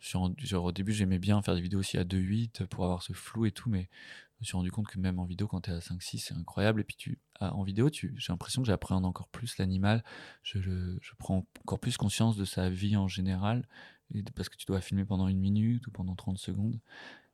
[0.00, 3.46] Genre, au début, j'aimais bien faire des vidéos aussi à 2.8 pour avoir ce flou
[3.46, 3.88] et tout, mais
[4.36, 6.34] je me suis rendu compte que même en vidéo, quand tu es à 5-6, c'est
[6.34, 6.80] incroyable.
[6.80, 10.04] Et puis tu, ah, en vidéo, j'ai l'impression que j'appréhende encore plus l'animal.
[10.42, 13.66] Je, je, prends encore plus conscience de sa vie en général,
[14.36, 16.78] parce que tu dois filmer pendant une minute ou pendant 30 secondes.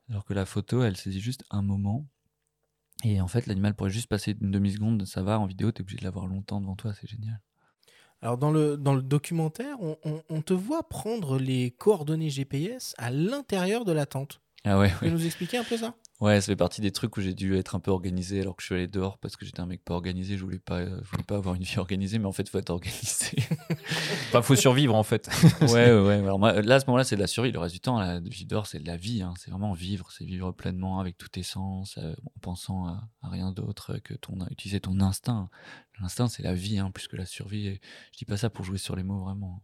[0.09, 2.07] Alors que la photo, elle saisit juste un moment.
[3.05, 5.39] Et en fait, l'animal pourrait juste passer une demi-seconde, ça va.
[5.39, 7.41] En vidéo, tu es obligé de l'avoir longtemps devant toi, c'est génial.
[8.25, 9.99] Alors dans le, dans le documentaire, on,
[10.31, 14.41] on, te voit prendre les coordonnées GPS à l'intérieur de la tente.
[14.65, 15.95] Ah ouais, tu peux nous expliquer un peu ça?
[16.21, 18.63] Ouais, ça fait partie des trucs où j'ai dû être un peu organisé alors que
[18.63, 20.37] je suis allé dehors parce que j'étais un mec pas organisé.
[20.37, 22.51] Je voulais pas, euh, je voulais pas avoir une vie organisée, mais en fait, il
[22.51, 23.37] faut être organisé.
[24.35, 25.29] Il faut survivre en fait.
[25.63, 26.15] ouais, ouais.
[26.15, 27.53] Alors là, à ce moment-là, c'est de la survie.
[27.53, 29.23] Le reste du temps, la vie dehors, c'est de la vie.
[29.23, 29.35] Hein.
[29.39, 30.11] C'est vraiment vivre.
[30.11, 34.47] C'est vivre pleinement avec tous tes sens, euh, en pensant à, rien d'autre que ton,
[34.51, 35.51] utiliser ton instinct.
[36.01, 37.69] L'instinct, c'est la vie, hein, plus que la survie.
[37.69, 37.81] Et
[38.13, 39.63] je dis pas ça pour jouer sur les mots vraiment.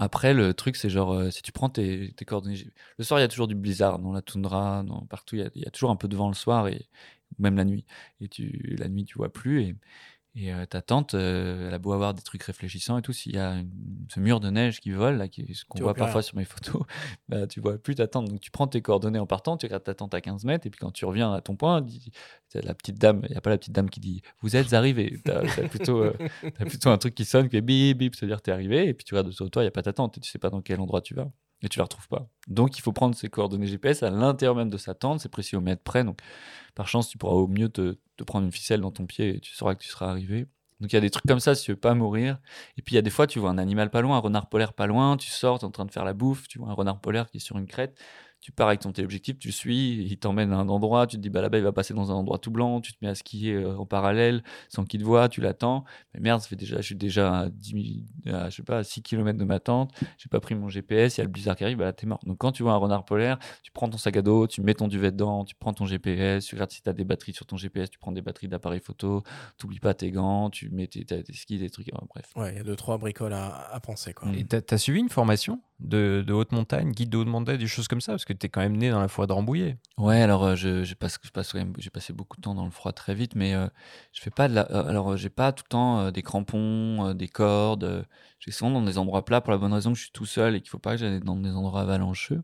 [0.00, 2.64] Après, le truc, c'est genre, euh, si tu prends tes, coordonnées.
[2.98, 5.34] Le soir, il y a toujours du blizzard dans la toundra, partout.
[5.36, 6.88] Il y, a, toujours un peu de vent le soir et
[7.38, 7.84] même la nuit.
[8.20, 9.62] Et tu, la nuit, tu vois plus.
[9.62, 9.76] Et,
[10.40, 13.34] et euh, ta tante, euh, elle a beau avoir des trucs réfléchissants et tout, s'il
[13.34, 13.56] y a
[14.08, 16.82] ce mur de neige qui vole, là, qui, ce qu'on voit parfois sur mes photos,
[17.28, 18.28] bah, tu vois plus ta tante.
[18.28, 20.70] Donc tu prends tes coordonnées en partant, tu regardes ta tente à 15 mètres, et
[20.70, 21.84] puis quand tu reviens à ton point,
[22.54, 25.20] la petite dame, il n'y a pas la petite dame qui dit Vous êtes arrivé.
[25.24, 26.12] Tu as, plutôt, euh,
[26.60, 29.04] plutôt un truc qui sonne, qui fait bip bip, c'est-à-dire tu es arrivé, et puis
[29.04, 30.50] tu regardes autour de toi, il n'y a pas ta tante, et tu sais pas
[30.50, 32.28] dans quel endroit tu vas et tu la retrouves pas.
[32.46, 35.56] Donc il faut prendre ces coordonnées GPS à l'intérieur même de sa tente, c'est précis
[35.56, 36.04] au mètre près.
[36.04, 36.20] Donc
[36.74, 39.54] par chance, tu pourras au mieux te, prendre une ficelle dans ton pied et tu
[39.54, 40.46] sauras que tu seras arrivé.
[40.80, 42.38] Donc il y a des trucs comme ça si tu veux pas mourir.
[42.76, 44.48] Et puis il y a des fois, tu vois un animal pas loin, un renard
[44.48, 46.74] polaire pas loin, tu sors, tu en train de faire la bouffe, tu vois un
[46.74, 47.98] renard polaire qui est sur une crête,
[48.40, 51.30] tu pars avec ton téléobjectif, tu suis, il t'emmène à un endroit, tu te dis
[51.30, 53.54] bah là-bas il va passer dans un endroit tout blanc, tu te mets à skier
[53.54, 55.84] euh, en parallèle sans qu'il te voit, tu l'attends.
[56.14, 59.38] Mais merde, ça fait déjà, je suis déjà à, 10, je sais pas, 6 km
[59.38, 61.78] de ma tente, j'ai pas pris mon GPS, il y a le blizzard qui arrive,
[61.78, 62.20] bah là t'es mort.
[62.24, 64.74] Donc quand tu vois un renard polaire, tu prends ton sac à dos, tu mets
[64.74, 67.46] ton duvet dedans, tu prends ton GPS, tu regardes si tu as des batteries sur
[67.46, 69.22] ton GPS, tu prends des batteries d'appareil photo,
[69.56, 72.30] t'oublies pas tes gants, tu mets tes, tes skis, des trucs, bref.
[72.36, 74.28] Ouais, il y a deux, trois bricoles à, à penser quoi.
[74.36, 75.60] Et t'as as suivi une formation?
[75.80, 78.60] De, haute montagne, guide de haute des choses comme ça Parce que tu es quand
[78.60, 79.78] même né dans la forêt de Rambouillet.
[79.96, 82.70] Ouais, alors euh, je, je, passe, je passe, j'ai passé beaucoup de temps dans le
[82.70, 83.68] froid très vite, mais euh,
[84.12, 87.28] je fais pas de la, euh, alors j'ai pas tout le temps des crampons, des
[87.28, 88.06] cordes.
[88.40, 90.56] j'ai souvent dans des endroits plats pour la bonne raison que je suis tout seul
[90.56, 92.42] et qu'il faut pas que j'aille dans des endroits avalancheux.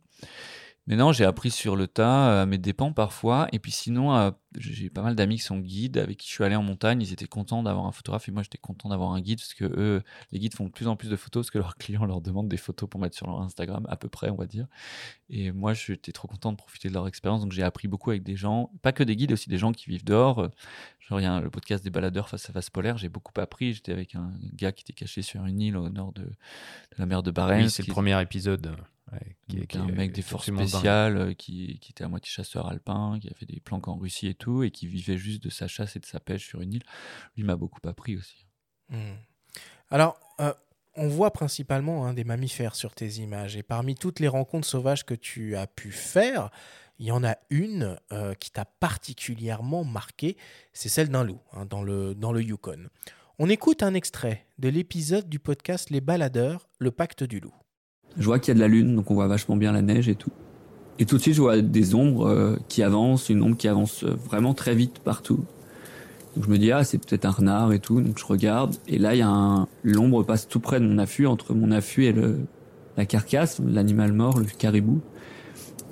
[0.87, 3.49] Mais non, j'ai appris sur le tas, à mes dépens parfois.
[3.53, 6.57] Et puis sinon, j'ai pas mal d'amis qui sont guides, avec qui je suis allé
[6.57, 7.01] en montagne.
[7.01, 9.64] Ils étaient contents d'avoir un photographe et moi j'étais content d'avoir un guide parce que
[9.64, 12.20] eux, les guides font de plus en plus de photos parce que leurs clients leur
[12.20, 14.66] demandent des photos pour mettre sur leur Instagram, à peu près, on va dire.
[15.31, 17.40] Et moi, j'étais trop content de profiter de leur expérience.
[17.40, 19.88] Donc j'ai appris beaucoup avec des gens, pas que des guides, aussi des gens qui
[19.88, 20.51] vivent dehors.
[21.01, 22.99] Genre, il y a le podcast des baladeurs face à face polaire.
[22.99, 23.73] J'ai beaucoup appris.
[23.73, 26.27] J'étais avec un gars qui était caché sur une île au nord de,
[26.99, 27.57] la mer de Barents.
[27.57, 28.75] Oui, c'est le premier épisode
[29.49, 33.19] qui, est, un mec des forces spéciales euh, qui, qui, était à moitié chasseur alpin,
[33.21, 35.69] qui a fait des planques en Russie et tout, et qui vivait juste de sa
[35.69, 36.83] chasse et de sa pêche sur une île.
[37.37, 38.47] Lui m'a beaucoup appris aussi.
[38.88, 39.14] Hmm.
[39.90, 40.53] Alors, euh,
[40.97, 45.05] on voit principalement hein, des mammifères sur tes images, et parmi toutes les rencontres sauvages
[45.05, 46.51] que tu as pu faire,
[46.99, 50.37] il y en a une euh, qui t'a particulièrement marqué,
[50.73, 52.88] c'est celle d'un loup hein, dans, le, dans le Yukon.
[53.38, 57.55] On écoute un extrait de l'épisode du podcast Les Baladeurs, le pacte du loup.
[58.16, 60.09] Je vois qu'il y a de la lune, donc on voit vachement bien la neige
[60.09, 60.31] et tout.
[60.98, 64.05] Et tout de suite, je vois des ombres euh, qui avancent, une ombre qui avance
[64.05, 65.40] euh, vraiment très vite partout.
[66.37, 68.00] Donc je me dis, ah, c'est peut-être un renard et tout.
[68.00, 69.66] Donc je regarde, et là, il y a un...
[69.83, 72.38] l'ombre passe tout près de mon affût, entre mon affût et le...
[72.96, 75.00] la carcasse, l'animal mort, le caribou.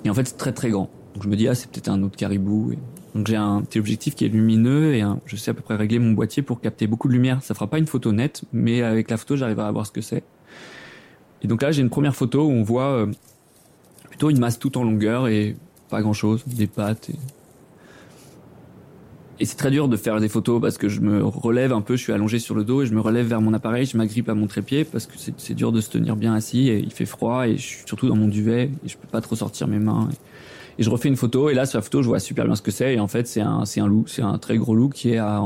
[0.05, 0.89] Et en fait, c'est très très grand.
[1.13, 2.71] Donc je me dis, ah, c'est peut-être un autre caribou.
[2.71, 2.79] Et...
[3.13, 5.99] Donc j'ai un petit objectif qui est lumineux et je sais à peu près régler
[5.99, 7.43] mon boîtier pour capter beaucoup de lumière.
[7.43, 10.01] Ça fera pas une photo nette, mais avec la photo, j'arriverai à voir ce que
[10.01, 10.23] c'est.
[11.43, 13.07] Et donc là, j'ai une première photo où on voit euh,
[14.09, 15.55] plutôt une masse toute en longueur et
[15.89, 17.11] pas grand chose, des pattes.
[19.39, 21.95] Et c'est très dur de faire des photos parce que je me relève un peu,
[21.95, 24.29] je suis allongé sur le dos et je me relève vers mon appareil, je m'agrippe
[24.29, 27.05] à mon trépied parce que c'est dur de se tenir bien assis et il fait
[27.05, 29.79] froid et je suis surtout dans mon duvet et je peux pas trop sortir mes
[29.79, 30.07] mains.
[30.77, 32.63] Et, je refais une photo et là sur la photo je vois super bien ce
[32.63, 34.89] que c'est et en fait c'est un c'est un loup, c'est un très gros loup
[34.89, 35.41] qui est à,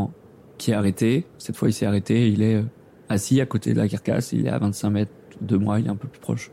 [0.58, 1.26] qui est arrêté.
[1.38, 2.64] Cette fois il s'est arrêté, il est euh,
[3.10, 5.90] assis à côté de la carcasse, il est à 25 mètres de moi, il est
[5.90, 6.52] un peu plus proche.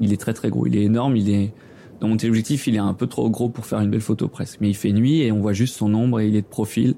[0.00, 1.52] Il est très très gros, il est énorme, il est
[2.00, 4.60] dans mon téléobjectif, il est un peu trop gros pour faire une belle photo presque.
[4.60, 6.96] Mais il fait nuit et on voit juste son ombre et il est de profil.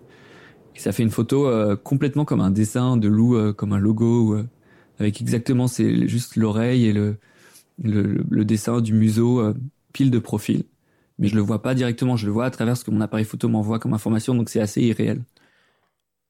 [0.77, 3.79] Et ça fait une photo euh, complètement comme un dessin de loup, euh, comme un
[3.79, 4.49] logo, euh,
[4.99, 7.17] avec exactement c'est juste l'oreille et le,
[7.83, 9.43] le, le, dessin du museau
[9.93, 10.65] pile de profil.
[11.19, 13.25] Mais je le vois pas directement, je le vois à travers ce que mon appareil
[13.25, 15.23] photo m'envoie comme information, donc c'est assez irréel.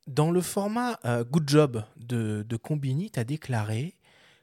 [0.06, 3.94] Dans le format Good Job de, de Combini, tu as déclaré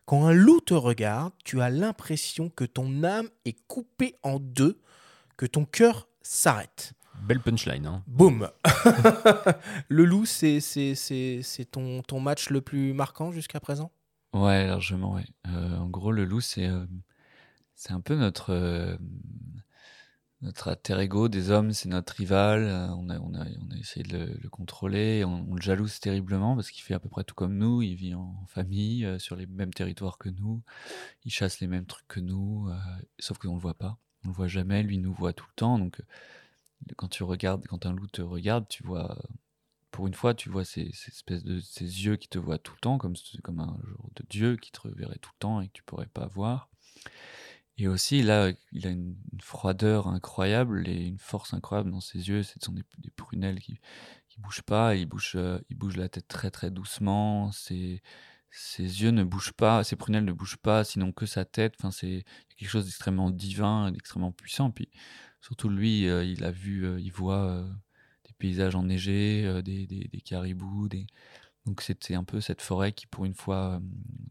[0.09, 4.81] quand un loup te regarde, tu as l'impression que ton âme est coupée en deux,
[5.37, 6.93] que ton cœur s'arrête.
[7.21, 7.85] Belle punchline.
[7.85, 8.03] Hein.
[8.07, 8.49] Boum
[9.87, 10.61] Le loup, c'est,
[11.69, 13.91] ton, ton match le plus marquant jusqu'à présent?
[14.33, 15.27] Ouais, largement, ouais.
[15.47, 16.87] Euh, en gros, le loup, c'est, euh,
[17.75, 18.97] c'est un peu notre, euh,
[20.41, 22.63] notre alter ego des hommes, c'est notre rival.
[22.63, 23.45] Euh, on a,
[23.77, 25.25] essayé de le, contrôler.
[25.25, 27.81] On, le jalouse terriblement parce qu'il fait à peu près tout comme nous.
[27.81, 30.61] Il vit en famille, euh, sur les mêmes territoires que nous.
[31.25, 32.77] Il chasse les mêmes trucs que nous, euh,
[33.19, 33.97] sauf qu'on le voit pas.
[34.23, 34.81] On le voit jamais.
[34.81, 35.77] Lui nous voit tout le temps.
[35.77, 36.01] Donc,
[36.95, 39.17] quand tu regardes, quand un loup te regarde, tu vois,
[39.91, 42.79] pour une fois, tu vois ces, ces espèces de yeux qui te voient tout le
[42.79, 45.73] temps, comme comme un genre de Dieu qui te verrait tout le temps et que
[45.73, 46.69] tu pourrais pas voir.
[47.79, 52.43] Et aussi, là, il a une, froideur incroyable et une force incroyable dans ses yeux.
[52.43, 52.83] Ce sont des,
[53.15, 53.79] prunelles qui
[54.37, 54.95] ne bougent pas.
[54.95, 57.53] Il bouge, euh, il bouge la tête très très doucement.
[57.53, 58.01] Ses,
[58.51, 61.75] ses yeux ne bougent pas, ses prunelles ne bougent pas, sinon que sa tête.
[61.79, 62.25] Enfin, c'est
[62.57, 64.71] quelque chose d'extrêmement divin, d'extrêmement puissant.
[64.71, 64.89] Puis
[65.39, 67.65] surtout lui, euh, il a vu, euh, il voit
[68.25, 71.07] des paysages enneigés, des, des, des, caribous, des,
[71.69, 73.79] donc c'est un peu cette forêt qui, pour une fois,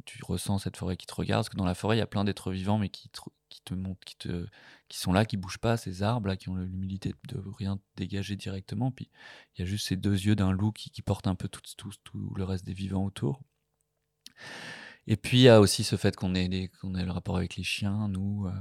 [0.06, 2.06] tu ressens cette forêt qui te regarde, parce que dans la forêt, il y a
[2.06, 4.46] plein d'êtres vivants, mais qui te, montrent, qui, te,
[4.88, 8.90] qui sont là, qui bougent pas, ces arbres qui ont l'humilité de rien dégager directement.
[8.90, 9.08] Puis
[9.54, 11.60] il y a juste ces deux yeux d'un loup qui, qui portent un peu tout,
[12.34, 13.40] le reste des vivants autour.
[15.06, 17.54] Et puis il y a aussi ce fait qu'on ait, qu'on ait le rapport avec
[17.54, 18.48] les chiens, nous.
[18.48, 18.60] Euh,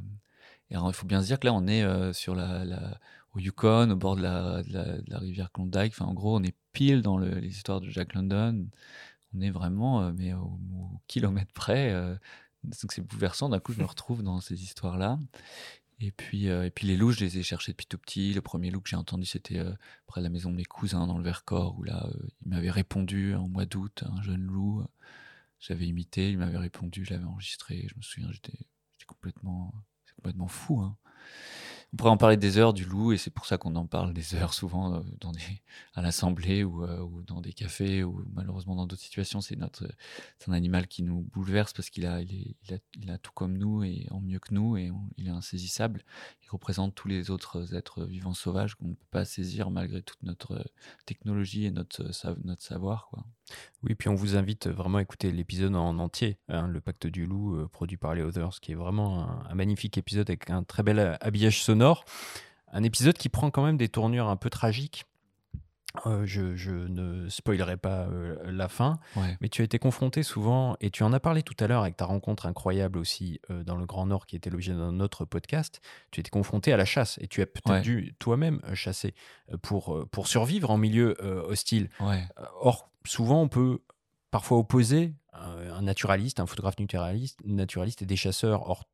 [0.70, 3.00] il faut bien se dire que là, on est euh, sur la,
[3.38, 6.00] au Yukon, au bord de la, rivière Klondike.
[6.02, 8.68] En gros, on est pile dans le, les histoires de Jack London.
[9.34, 10.60] On est vraiment, euh, mais au,
[11.08, 11.92] kilomètre près.
[11.92, 12.16] Euh,
[12.64, 13.50] donc c'est bouleversant.
[13.50, 15.20] D'un coup, je me retrouve dans ces histoires-là.
[16.00, 18.34] Et puis, et puis les loups, je les ai cherchés depuis tout petit.
[18.34, 19.64] Le premier loup que j'ai entendu, c'était
[20.06, 22.08] près de la maison de mes cousins dans le Vercors, où là,
[22.46, 24.86] il m'avait répondu en mois d'août, un jeune loup.
[25.60, 27.88] J'avais imité, il m'avait répondu, je l'avais enregistré.
[27.90, 28.60] Je me souviens, j'étais
[29.08, 29.74] complètement
[30.18, 30.82] complètement fou.
[30.82, 30.98] Hein.
[31.94, 34.14] On pourrait en parler des heures du loup, et c'est pour ça qu'on en parle
[34.14, 35.32] des heures souvent euh, dans
[35.94, 39.40] à l'assemblée ou, euh, ou, dans des cafés, ou malheureusement dans d'autres situations.
[39.40, 42.56] C'est un animal qui nous bouleverse parce qu'il a, il,
[43.10, 46.04] a, tout comme nous et en mieux que nous, et il est insaisissable.
[46.44, 50.22] Il représente tous les autres êtres vivants sauvages qu'on ne peut pas saisir malgré toute
[50.24, 50.70] notre
[51.06, 52.12] technologie et notre,
[52.44, 53.08] notre savoir.
[53.10, 53.26] Quoi.
[53.84, 57.26] Oui, puis on vous invite vraiment à écouter l'épisode en entier, hein, Le Pacte du
[57.26, 60.84] Loup, euh, produit par les Others, qui est vraiment un, magnifique épisode avec un très
[60.84, 62.06] bel habillage sonore.
[62.72, 65.06] Un épisode qui prend quand même des tournures un peu tragiques.
[66.06, 69.00] Euh, je, ne spoilerai pas euh, la fin,
[69.42, 71.98] mais tu as été confronté souvent, et tu en as parlé tout à l'heure avec
[71.98, 75.82] ta rencontre incroyable aussi dans le Grand Nord, qui était l'objet d'un autre podcast.
[76.12, 79.14] Tu étais confronté à la chasse, et tu as peut-être dû toi-même chasser
[79.62, 81.16] pour, pour survivre en milieu
[81.48, 81.90] hostile.
[82.60, 83.80] Or, souvent, on peut
[84.32, 88.70] parfois opposer un naturaliste, un photographe naturaliste, naturaliste et des chasseurs.
[88.70, 88.86] Or,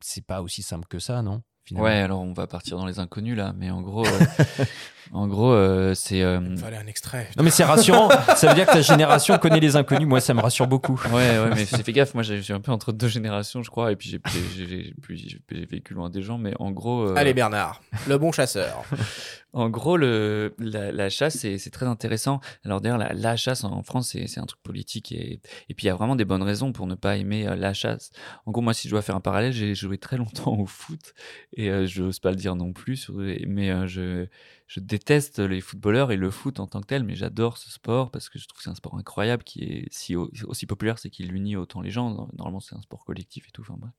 [0.00, 1.42] c'est pas aussi simple que ça, non?
[1.72, 4.64] Ouais, alors on va partir dans les inconnus là, mais en gros, euh,
[5.12, 6.22] en gros, euh, c'est.
[6.22, 6.40] Euh...
[6.50, 7.28] Il fallait un extrait.
[7.36, 8.08] Non, mais c'est rassurant.
[8.36, 10.06] ça veut dire que ta génération connaît les inconnus.
[10.06, 11.00] Moi, ça me rassure beaucoup.
[11.12, 12.14] Ouais, ouais, mais fais gaffe.
[12.14, 16.22] Moi, j'ai un peu entre deux générations, je crois, et puis j'ai vécu loin des
[16.22, 17.08] gens, mais en gros.
[17.08, 18.84] Euh, Allez, Bernard, le bon chasseur.
[19.54, 22.40] En gros, le, la, chasse, c'est très intéressant.
[22.64, 25.90] Alors d'ailleurs, la, chasse en France, c'est un truc politique et, et puis il y
[25.90, 28.10] a vraiment des bonnes raisons pour ne pas aimer euh, la chasse.
[28.44, 31.14] En gros, moi, si je dois faire un parallèle, j'ai joué très longtemps au foot
[31.54, 33.10] et euh, je n'ose pas le dire non plus,
[33.46, 34.26] mais euh, je,
[34.80, 38.28] déteste les footballeurs et le foot en tant que tel, mais j'adore ce sport parce
[38.28, 41.34] que je trouve que c'est un sport incroyable qui est si aussi populaire, c'est qu'il
[41.34, 42.28] unit autant les gens.
[42.36, 43.62] Normalement, c'est un sport collectif et tout.
[43.62, 43.92] Enfin bref.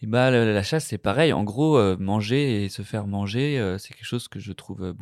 [0.00, 1.32] Et bah, la chasse, c'est pareil.
[1.32, 4.94] En gros, euh, manger et se faire manger, c'est quelque chose que je trouve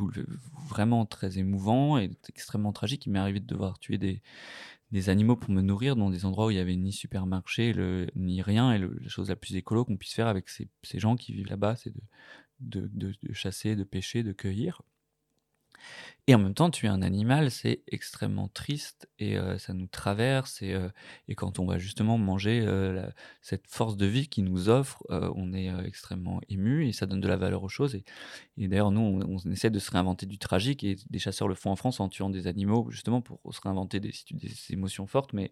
[0.67, 3.05] vraiment très émouvant et extrêmement tragique.
[3.05, 4.21] Il m'est arrivé de devoir tuer des,
[4.91, 7.73] des animaux pour me nourrir dans des endroits où il n'y avait ni supermarché,
[8.15, 8.73] ni rien.
[8.73, 10.69] Et la chose la plus écolo qu'on puisse faire avec ces,
[10.99, 11.93] gens qui vivent là-bas, c'est
[12.59, 14.81] de, chasser, de pêcher, de cueillir.
[16.27, 20.61] Et en même temps, tuer un animal, c'est extrêmement triste et euh, ça nous traverse.
[20.61, 20.87] Et, euh,
[21.27, 23.09] et, quand on va justement manger euh,
[23.41, 27.27] cette force de vie qu'il nous offre, on est extrêmement ému et ça donne de
[27.27, 27.95] la valeur aux choses.
[27.95, 28.03] Et,
[28.67, 31.75] d'ailleurs, nous, on, essaie de se réinventer du tragique et des chasseurs le font en
[31.75, 34.13] France en tuant des animaux, justement pour se réinventer des,
[34.69, 35.33] émotions fortes.
[35.33, 35.51] Mais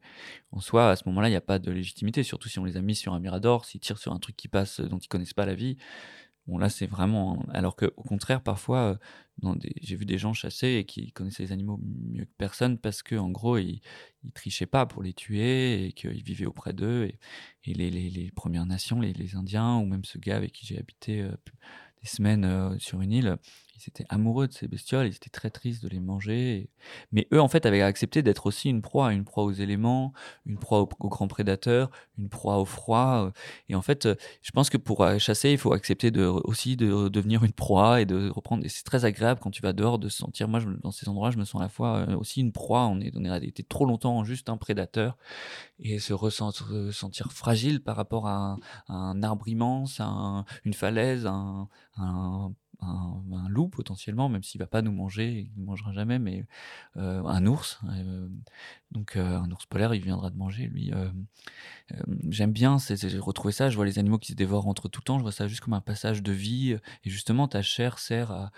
[0.51, 2.77] en soi, à ce moment-là, il n'y a pas de légitimité, surtout si on les
[2.77, 5.34] a mis sur un mirador, s'ils tirent sur un truc qui passe dont ils connaissent
[5.34, 5.77] pas la vie.
[6.50, 7.45] Bon, là, c'est vraiment.
[7.54, 9.00] Alors qu'au contraire, parfois,
[9.43, 13.04] euh, j'ai vu des gens chasser et qui connaissaient les animaux mieux que personne parce
[13.04, 13.82] qu'en gros, ils,
[14.24, 17.12] ils trichaient pas pour les tuer et qu'ils vivaient auprès d'eux.
[17.66, 21.22] Et, les, les, Premières Nations, les, Indiens, ou même ce gars avec qui j'ai habité
[21.22, 21.32] euh,
[22.02, 23.38] des semaines euh, sur une île,
[23.86, 26.69] ils étaient amoureux de ces bestioles, ils étaient très tristes de les manger.
[27.11, 30.13] Mais eux, en fait, avaient accepté d'être aussi une proie, une proie aux éléments,
[30.45, 33.32] une proie aux, grands prédateurs, une proie au froid.
[33.69, 34.07] Et en fait,
[34.41, 38.05] je pense que pour chasser, il faut accepter de, aussi de devenir une proie et
[38.05, 38.65] de reprendre.
[38.65, 40.47] Et c'est très agréable quand tu vas dehors de se sentir.
[40.47, 42.88] Moi, dans ces endroits, je me sens à la fois euh, aussi une proie.
[42.88, 45.17] On, est, on a été trop longtemps juste un prédateur
[45.80, 48.57] et se ressentir fragile par rapport à
[48.88, 51.67] un, arbre immense, à une falaise, un,
[51.97, 56.45] un un, loup potentiellement, même s'il va pas nous manger, il ne mangera jamais, mais
[56.97, 57.80] euh, un ours.
[57.89, 58.27] Euh,
[58.91, 60.91] donc euh, un ours polaire, il viendra de manger, lui.
[62.30, 62.77] J'aime bien
[63.19, 63.69] retrouver ça.
[63.69, 65.17] Je vois les animaux qui se dévorent entre tout le temps.
[65.17, 66.77] Je vois ça juste comme un passage de vie.
[67.03, 68.51] Et justement, ta chair sert à,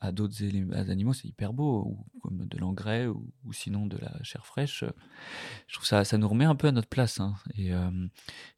[0.00, 0.36] à, d'autres
[0.74, 1.12] animaux.
[1.12, 4.84] C'est hyper beau, ou comme de l'engrais, ou, sinon de la chair fraîche.
[5.66, 7.18] Je trouve ça, ça nous remet un peu à notre place.
[7.18, 7.34] Hein.
[7.56, 7.70] Et,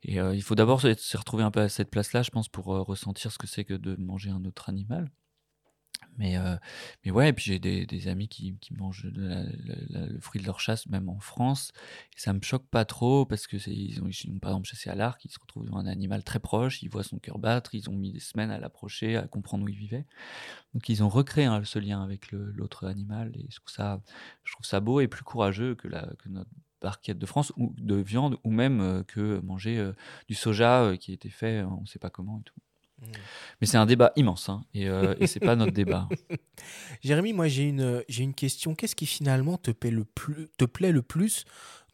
[0.02, 3.32] et il faut d'abord se retrouver un peu à cette place-là, je pense, pour ressentir
[3.32, 4.91] ce que c'est que de manger un autre animal.
[6.18, 6.56] Mais, euh,
[7.04, 11.08] mais ouais, et puis j'ai des, amis qui, mangent le fruit de leur chasse, même
[11.08, 11.72] en France.
[12.16, 14.90] Et ça me choque pas trop parce que ils ont, ils ont, par exemple chassé
[14.90, 17.74] à l'arc, ils se retrouvent devant un animal très proche, ils voient son cœur battre,
[17.74, 20.06] ils ont mis des semaines à l'approcher, à comprendre où il vivait.
[20.74, 25.00] Donc ils ont recréé hein, ce lien avec l'autre animal et je trouve, ça, beau
[25.00, 25.88] et plus courageux que
[26.28, 26.50] notre
[26.82, 29.92] barquette de France ou de viande ou même euh, que manger euh,
[30.28, 32.60] du soja qui a été fait, on ne sait pas comment et tout.
[33.60, 36.08] Mais c'est un débat immense, hein, et, euh, et c'est pas notre débat.
[37.02, 38.74] Jérémy, moi j'ai une, une question.
[38.74, 41.44] Qu'est-ce qui finalement te plaît le plus, te plaît le plus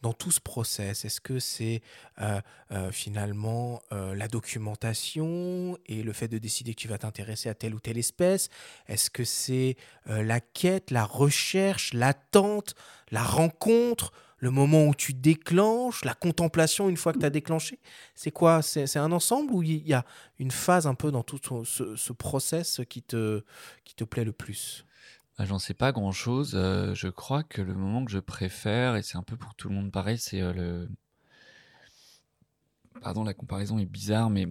[0.01, 1.05] dans tout ce process?
[1.05, 1.81] Est-ce que c'est
[2.21, 2.41] euh,
[2.71, 7.75] euh, finalement la documentation et le fait de décider que tu vas t'intéresser à telle
[7.75, 8.49] ou telle espèce?
[8.87, 12.75] Est-ce que c'est la quête, la recherche, l'attente,
[13.11, 14.11] la rencontre?
[14.39, 17.79] Le moment où tu déclenches, la contemplation une fois que tu as déclenché
[18.15, 18.61] C'est quoi?
[18.61, 20.05] C'est un ensemble ou il y a
[20.39, 23.43] une phase un peu dans tout ce, ce process qui te,
[23.83, 24.85] qui te plaît le plus?
[25.37, 26.53] Bah, J'en sais pas grand chose.
[26.55, 29.69] Euh, je crois que le moment que je préfère, et c'est un peu pour tout
[29.69, 30.89] le monde pareil, c'est euh, le,
[33.01, 34.47] pardon, la comparaison est bizarre, mais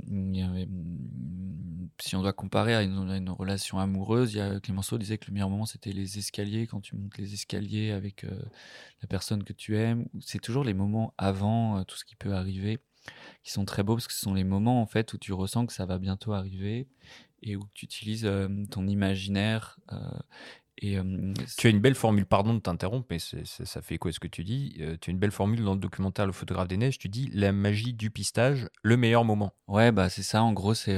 [2.01, 5.35] si on doit comparer à une, relation amoureuse, il y a, Clémenceau disait que le
[5.35, 8.41] meilleur moment c'était les escaliers, quand tu montes les escaliers avec euh,
[9.03, 10.07] la personne que tu aimes.
[10.21, 12.79] C'est toujours les moments avant euh, tout ce qui peut arriver
[13.43, 15.65] qui sont très beaux parce que ce sont les moments en fait où tu ressens
[15.65, 16.87] que ça va bientôt arriver
[17.43, 19.79] et où tu utilises euh, ton imaginaire
[20.81, 24.45] tu as une belle formule, pardon de t'interrompre, mais ça fait quoi ce que tu
[24.45, 27.31] dis Tu as une belle formule dans le documentaire Le photographe des neiges, tu dis
[27.33, 29.53] la magie du pistage, le meilleur moment.
[29.67, 30.97] Ouais, bah c'est ça, en gros, c'est.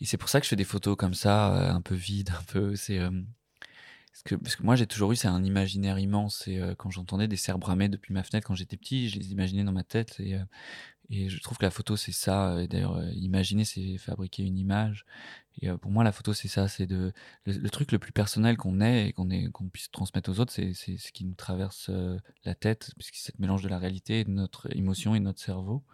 [0.00, 2.44] Et c'est pour ça que je fais des photos comme ça, un peu vides, un
[2.44, 2.76] peu.
[2.76, 2.98] C'est.
[2.98, 6.46] Parce que, parce que, moi, j'ai toujours eu c'est un imaginaire immense.
[6.46, 9.64] Et quand j'entendais des cerfs bramer depuis ma fenêtre quand j'étais petit, je les imaginais
[9.64, 10.20] dans ma tête.
[10.20, 10.36] Et,
[11.10, 12.66] et je trouve que la photo, c'est ça.
[12.68, 15.04] D'ailleurs, imaginer, c'est fabriquer une image.
[15.62, 17.12] Et pour moi, la photo, c'est ça, c'est le,
[17.70, 21.24] truc le plus personnel qu'on ait et qu'on puisse transmettre aux autres, c'est ce qui
[21.24, 21.90] nous traverse
[22.44, 25.40] la tête, puisque c'est le mélange de la réalité, de notre émotion et de notre
[25.40, 25.84] cerveau.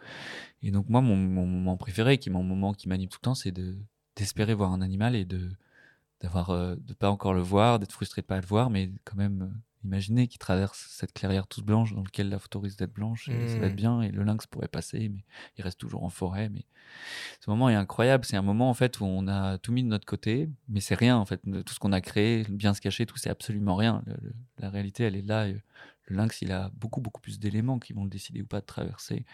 [0.63, 3.35] Et donc moi, mon, moment préféré, qui est mon moment qui m'anime tout le temps,
[3.35, 3.77] c'est de
[4.17, 5.51] d'espérer voir un animal et de
[6.21, 9.17] d'avoir euh, de pas encore le voir, d'être frustré de pas le voir, mais quand
[9.17, 13.29] même Imaginez qu'il traverse cette clairière toute blanche dans laquelle la photo risque d'être blanche,
[13.29, 13.77] et ça va être mmh.
[13.77, 15.25] bien, et le lynx pourrait passer, mais
[15.57, 16.49] il reste toujours en forêt.
[16.49, 16.65] Mais
[17.41, 18.25] ce moment est incroyable.
[18.25, 20.95] C'est un moment en fait où on a tout mis de notre côté, mais c'est
[20.95, 21.41] rien en fait.
[21.65, 24.03] Tout ce qu'on a créé, bien se cacher, tout c'est absolument rien.
[24.59, 25.47] la réalité, elle est là.
[26.07, 28.67] Le lynx, il a beaucoup, beaucoup plus d'éléments qui vont le décider ou pas de
[28.67, 29.25] traverser.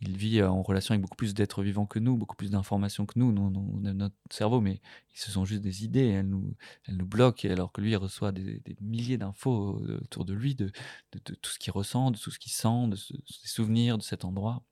[0.00, 3.06] Il vit euh, en relation avec beaucoup plus d'êtres vivants que nous, beaucoup plus d'informations
[3.06, 3.34] que nous.
[3.36, 4.80] on a notre cerveau, mais
[5.14, 6.08] ce sont juste des idées.
[6.08, 6.54] Elles nous,
[6.84, 10.54] elles nous bloquent, alors que lui, il reçoit des, milliers d'infos euh, autour de lui,
[10.54, 10.70] de,
[11.10, 14.62] tout ce qu'il ressent, de tout ce qu'il sent, de ses souvenirs de cet endroit.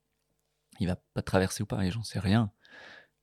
[0.80, 2.52] Il va pas traverser ou pas, et j'en sais rien.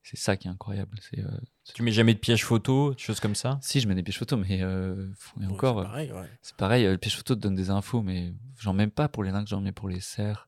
[0.06, 1.00] C'est ça qui est incroyable.
[1.02, 1.28] C'est, euh,
[1.74, 3.58] tu mets jamais de piège photo, des choses comme ça?
[3.64, 5.12] Si, je mets des pièges photo, mais euh,
[5.50, 5.80] encore.
[5.80, 9.10] C'est pareil, C'est pareil, le piège photo te donne des infos, mais j'en mets pas
[9.10, 10.48] pour les lynx, j'en mets pour les cerfs.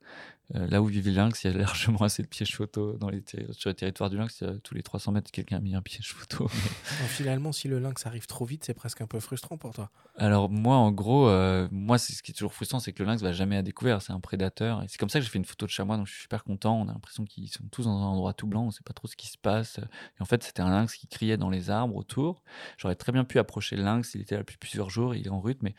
[0.55, 3.09] Euh, là où vivent les lynx, il y a largement assez de pièges photo dans
[3.09, 4.43] les sur les territoires du lynx.
[4.63, 6.47] tous les 300 mètres, quelqu'un a mis un piège photo.
[7.07, 9.91] finalement, si le lynx arrive trop vite, c'est presque un peu frustrant pour toi.
[10.15, 13.21] Alors moi, en gros, euh, moi, ce qui est toujours frustrant, c'est que le lynx
[13.21, 14.01] va jamais à découvert.
[14.01, 14.83] C'est un prédateur.
[14.83, 16.43] Et c'est comme ça que j'ai fait une photo de chamois, donc je suis super
[16.43, 16.79] content.
[16.79, 18.65] On a l'impression qu'ils sont tous dans un endroit tout blanc.
[18.65, 19.79] On sait pas trop ce qui se passe.
[19.79, 22.41] Et en fait, c'était un lynx qui criait dans les arbres autour.
[22.77, 24.15] J'aurais très bien pu approcher le lynx.
[24.15, 25.13] Il était là depuis plusieurs jours.
[25.13, 25.75] Il est en route, mais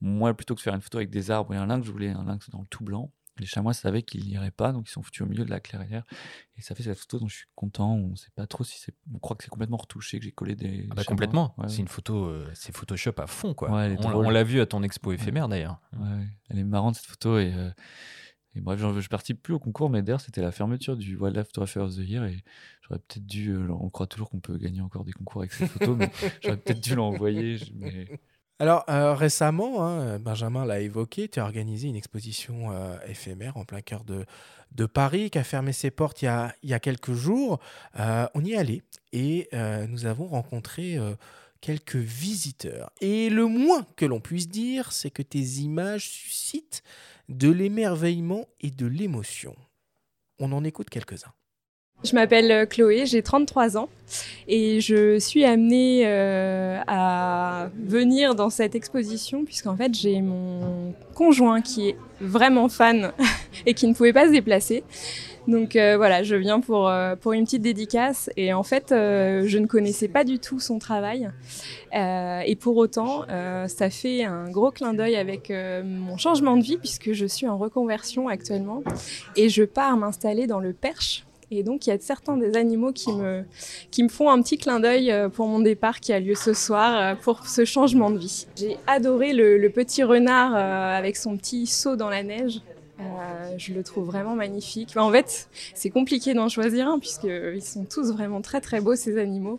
[0.00, 2.10] moi, plutôt que de faire une photo avec des arbres et un lynx, je voulais
[2.10, 3.10] un lynx dans le tout blanc.
[3.38, 6.04] Les chamois savaient qu'ils n'iraient pas, donc ils sont foutus au milieu de la clairière.
[6.56, 7.94] Et ça fait cette photo dont je suis content.
[7.94, 8.94] On sait pas trop si c'est.
[9.14, 10.86] On croit que c'est complètement retouché, que j'ai collé des.
[10.90, 11.54] Ah bah complètement.
[11.68, 13.70] C'est une photo, euh, c'est Photoshop à fond, quoi.
[13.70, 15.80] on, l'a vu à ton expo éphémère d'ailleurs.
[16.50, 17.52] elle est marrante cette photo et.
[17.54, 17.70] Euh,
[18.54, 21.46] et bref, je ne participe plus au concours, mais d'ailleurs, c'était la fermeture du Wildlife
[21.46, 22.24] Photographer of the Year.
[22.24, 22.44] Et
[22.82, 23.50] j'aurais peut-être dû.
[23.50, 26.10] Euh, on croit toujours qu'on peut gagner encore des concours avec ces photos, mais
[26.42, 27.58] j'aurais peut-être dû l'envoyer.
[27.74, 28.20] Mais
[28.58, 33.64] alors euh, récemment, hein, Benjamin l'a évoqué, tu as organisé une exposition euh, éphémère en
[33.64, 34.24] plein cœur de,
[34.86, 37.58] Paris qui a fermé ses portes il y a, il y a quelques jours.
[37.98, 38.82] Euh, on y est allé
[39.12, 39.48] et
[39.88, 40.98] nous avons rencontré
[41.60, 42.90] quelques visiteurs.
[43.00, 46.82] Et le moins que l'on puisse dire, c'est que tes images suscitent
[47.28, 49.54] de l'émerveillement et de l'émotion.
[50.38, 51.34] On en écoute quelques-uns.
[52.04, 53.88] Je m'appelle euh, Chloé, j'ai 33 ans
[54.48, 61.60] et je suis amenée euh, à venir dans cette exposition puisqu'en fait j'ai mon conjoint
[61.60, 63.12] qui est vraiment fan
[63.66, 64.82] et qui ne pouvait pas se déplacer.
[65.46, 69.66] Donc euh, voilà, je viens pour, pour une petite dédicace et en fait je ne
[69.66, 71.30] connaissais pas du tout son travail
[71.92, 73.24] et pour autant
[73.68, 75.52] ça fait un gros clin d'œil avec
[75.84, 78.82] mon changement de vie puisque je suis en reconversion actuellement
[79.36, 81.24] et je pars m'installer dans le Perche
[81.58, 83.44] et donc, il y a certains des animaux qui me,
[83.90, 86.54] qui me font un petit clin d'œil euh, pour mon départ qui a lieu ce
[86.54, 88.46] soir euh, pour ce changement de vie.
[88.56, 92.60] J'ai adoré le, petit renard euh, avec son petit saut dans la neige.
[93.56, 94.96] je le trouve vraiment magnifique.
[94.96, 99.18] en fait, c'est compliqué d'en choisir un puisqu'ils sont tous vraiment très très beaux ces
[99.18, 99.58] animaux.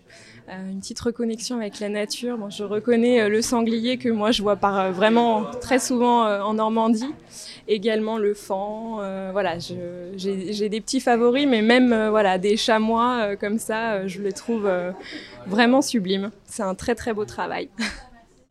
[0.49, 2.37] Euh, une petite reconnexion avec la nature.
[2.37, 6.25] Bon, je reconnais euh, le sanglier que moi je vois par, euh, vraiment très souvent
[6.25, 7.13] en Normandie.
[7.69, 9.31] Également le fan.
[9.31, 14.69] voilà, j'ai des petits favoris, mais même voilà des chamois comme ça, je les trouve
[15.47, 16.31] vraiment sublimes.
[16.45, 17.69] C'est un très très beau travail.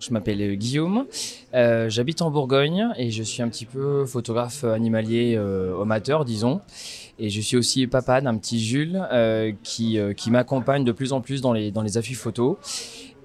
[0.00, 1.06] Je m'appelle Guillaume,
[1.52, 5.36] j'habite en Bourgogne et je suis un petit peu photographe animalier
[5.80, 6.60] amateur, disons.
[7.18, 11.12] Et je suis aussi papa d'un petit Jules euh, qui, euh, qui m'accompagne de plus
[11.12, 12.56] en plus dans les, dans les affiches photos.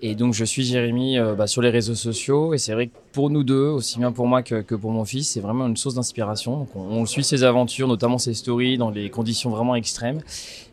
[0.04, 2.92] Et donc je suis Jérémy euh, bah, sur les réseaux sociaux et c'est vrai que
[3.14, 5.78] pour nous deux, aussi bien pour moi que, que pour mon fils, c'est vraiment une
[5.78, 6.68] source d'inspiration.
[6.76, 10.22] On, on, suit ses aventures, notamment ses stories dans des conditions vraiment extrêmes.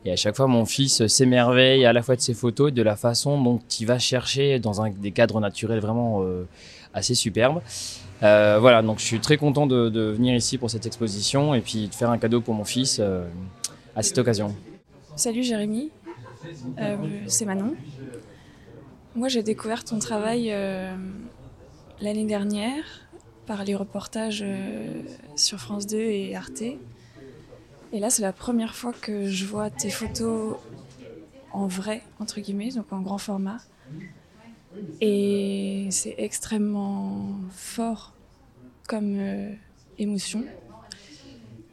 [0.04, 2.82] Et à chaque fois, mon fils s'émerveille à la fois de ses photos et de
[2.82, 6.22] la façon dont il va chercher dans un, des cadres naturels vraiment
[6.92, 7.62] assez superbes.
[8.22, 11.88] Euh, voilà, donc je suis très content de, venir ici pour cette exposition et puis
[11.88, 13.26] de faire un cadeau pour mon fils euh,
[13.96, 14.54] à cette occasion.
[15.16, 15.90] Salut Jérémy,
[16.78, 16.96] euh,
[17.26, 17.74] c'est Manon.
[19.14, 20.52] Moi j'ai découvert ton travail
[22.00, 22.84] l'année dernière
[23.46, 24.44] par les reportages
[25.36, 26.62] sur France 2 et Arte.
[27.92, 30.56] Et là c'est la première fois que je vois tes photos
[31.52, 33.58] en vrai, entre guillemets, donc en grand format.
[35.00, 38.14] Et c'est extrêmement fort
[38.86, 39.52] comme euh,
[39.98, 40.44] émotion.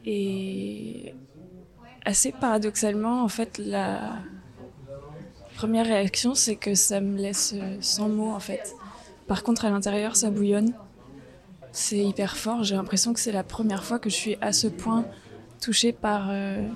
[0.04, 1.14] Et
[2.04, 4.16] assez paradoxalement, en fait, la
[5.56, 8.74] première réaction, c'est que ça me laisse sans mots, en fait.
[9.26, 10.72] Par contre, à l'intérieur, ça bouillonne.
[11.70, 12.64] C'est hyper fort.
[12.64, 15.06] J'ai l'impression que c'est la première fois que je suis à ce point
[15.60, 16.66] touchée par euh,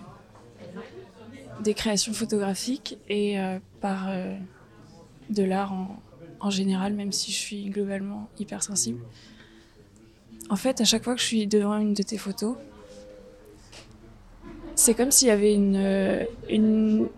[1.61, 4.09] des créations photographiques et euh, par
[5.29, 5.99] de l'art en,
[6.41, 9.01] en général, même si je suis globalement hypersensible.
[10.49, 12.57] En fait, à chaque fois que je suis devant une de tes photos,
[14.75, 17.09] c'est comme s'il y avait une,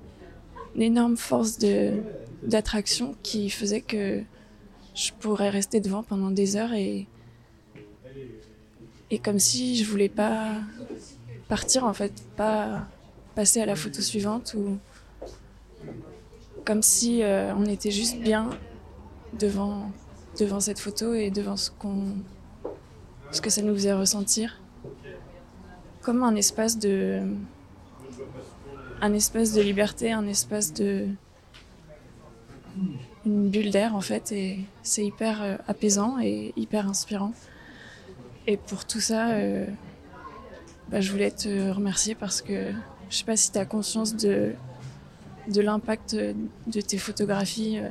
[0.76, 1.58] énorme force
[2.42, 4.22] d'attraction qui faisait que
[4.94, 7.06] je pourrais rester devant pendant des heures et,
[9.10, 10.52] et comme si je voulais pas
[11.48, 12.86] partir en fait, pas
[13.34, 14.78] passer à la photo suivante ou
[16.64, 18.50] comme si euh, on était juste bien
[19.38, 19.90] devant,
[20.38, 22.14] devant cette photo et devant ce, qu'on,
[23.30, 24.60] ce que ça nous faisait ressentir.
[26.02, 27.22] Comme un espace de,
[29.00, 31.06] un espace de liberté, un espace de.
[33.26, 37.32] une bulle d'air en fait, et c'est hyper euh, apaisant et hyper inspirant.
[38.46, 39.66] Et pour tout ça, euh,
[40.88, 42.72] bah, je voulais te remercier parce que
[43.10, 44.52] je sais pas si tu as conscience de,
[45.52, 47.88] de l'impact de tes photographies euh,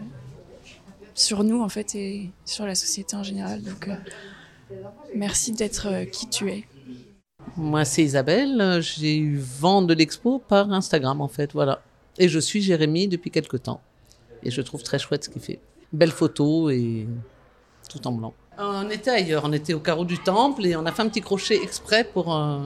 [1.18, 3.62] sur nous en fait et sur la société en général.
[3.62, 3.96] Donc euh,
[5.16, 6.66] merci d'être euh, qui tu es.
[7.56, 8.80] Moi, c'est Isabelle.
[8.82, 11.54] J'ai eu vent de l'expo par Instagram, en fait.
[11.54, 11.82] Voilà.
[12.18, 13.82] Et je suis Jérémy depuis quelques temps.
[14.44, 15.60] Et je trouve très chouette ce qu'il fait.
[15.94, 17.08] Belle photo et
[17.90, 18.34] tout en blanc.
[18.60, 19.44] On était ailleurs.
[19.46, 22.36] On était au carreau du temple et on a fait un petit crochet exprès pour,
[22.36, 22.60] euh,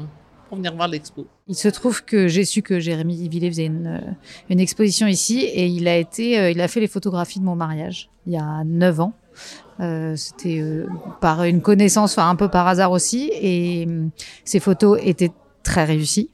[1.47, 4.11] Il se trouve que j'ai su que Jérémy Villet faisait une, euh,
[4.49, 7.55] une exposition ici et il a été, euh, il a fait les photographies de mon
[7.55, 9.13] mariage il y a 9 ans.
[9.79, 10.63] Euh, C'était
[11.21, 14.05] par une connaissance, enfin un peu par hasard aussi, et euh,
[14.45, 15.31] ces photos étaient
[15.63, 16.29] très réussies.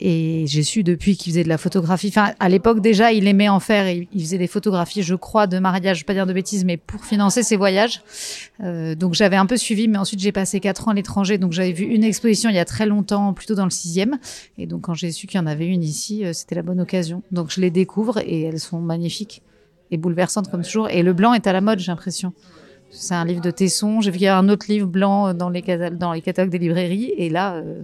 [0.00, 2.08] Et j'ai su depuis qu'il faisait de la photographie.
[2.08, 3.86] Enfin, à l'époque déjà, il aimait en faire.
[3.86, 5.98] Et il faisait des photographies, je crois, de mariage.
[5.98, 8.02] Je vais pas dire de bêtises, mais pour financer ses voyages.
[8.62, 11.38] Euh, donc j'avais un peu suivi, mais ensuite j'ai passé quatre ans à l'étranger.
[11.38, 14.18] Donc j'avais vu une exposition il y a très longtemps, plutôt dans le sixième.
[14.56, 16.80] Et donc quand j'ai su qu'il y en avait une ici, euh, c'était la bonne
[16.80, 17.22] occasion.
[17.32, 19.42] Donc je les découvre et elles sont magnifiques
[19.90, 20.88] et bouleversantes comme toujours.
[20.90, 22.32] Et le blanc est à la mode, j'ai l'impression.
[22.90, 24.00] C'est un livre de Tesson.
[24.00, 26.58] J'ai vu qu'il y a un autre livre blanc dans les, dans les catalogues des
[26.58, 27.12] librairies.
[27.16, 27.82] Et là, euh,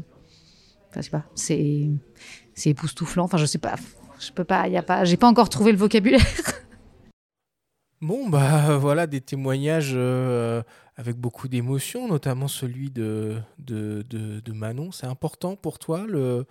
[0.95, 1.89] enfin, je sais pas, c'est,
[2.55, 3.25] c'est époustouflant.
[3.25, 3.75] Enfin, je sais pas.
[4.21, 6.25] Je peux pas, il y a pas, j'ai pas encore trouvé le vocabulaire.
[8.01, 10.63] Bon, bah voilà des témoignages euh,
[10.97, 14.93] avec beaucoup d'émotion, notamment celui de, de, de- de Manon.
[14.93, 16.45] C'est important pour toi le,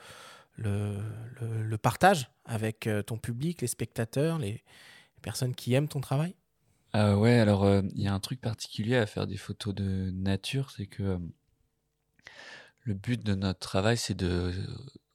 [0.55, 0.95] le,
[1.39, 6.01] le- le partage avec euh, ton public, les spectateurs, les, les personnes qui aiment ton
[6.01, 6.33] travail?
[6.91, 10.09] Ah ouais, alors euh, il y a un truc particulier à faire des photos de
[10.11, 11.17] nature, c'est que euh,
[12.83, 14.53] le but de notre travail, c'est de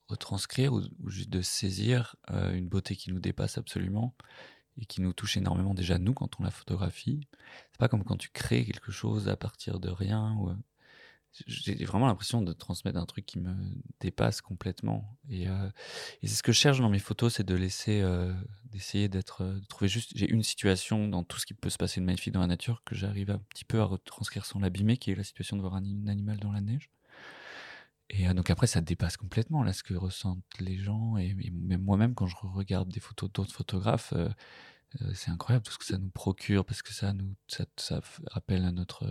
[0.08, 4.14] retranscrire ou, juste de saisir euh, une beauté qui nous dépasse absolument
[4.80, 7.28] et qui nous touche énormément déjà nous quand on la photographie.
[7.72, 10.36] C'est pas comme quand tu crées quelque chose à partir de rien.
[10.48, 10.54] Euh,
[11.46, 13.54] j'ai vraiment l'impression de transmettre un truc qui me
[14.00, 15.18] dépasse complètement.
[15.28, 15.70] Et, euh,
[16.22, 18.32] c'est ce que je cherche dans mes photos, c'est de laisser, euh,
[18.64, 20.12] d'essayer d'être, euh, de trouver juste.
[20.14, 22.82] J'ai une situation dans tout ce qui peut se passer de magnifique dans la nature
[22.84, 25.74] que j'arrive un petit peu à retranscrire sans l'abîmer, qui est la situation de voir
[25.74, 26.90] un animal dans la neige.
[28.10, 31.82] Et euh, donc après, ça dépasse complètement là ce que ressentent les gens et, même
[31.82, 34.12] moi-même quand je regarde des photos d'autres photographes.
[34.14, 34.28] euh,
[35.02, 38.00] euh, c'est incroyable tout ce que ça nous procure parce que ça nous ça, ça
[38.28, 39.06] rappelle à notre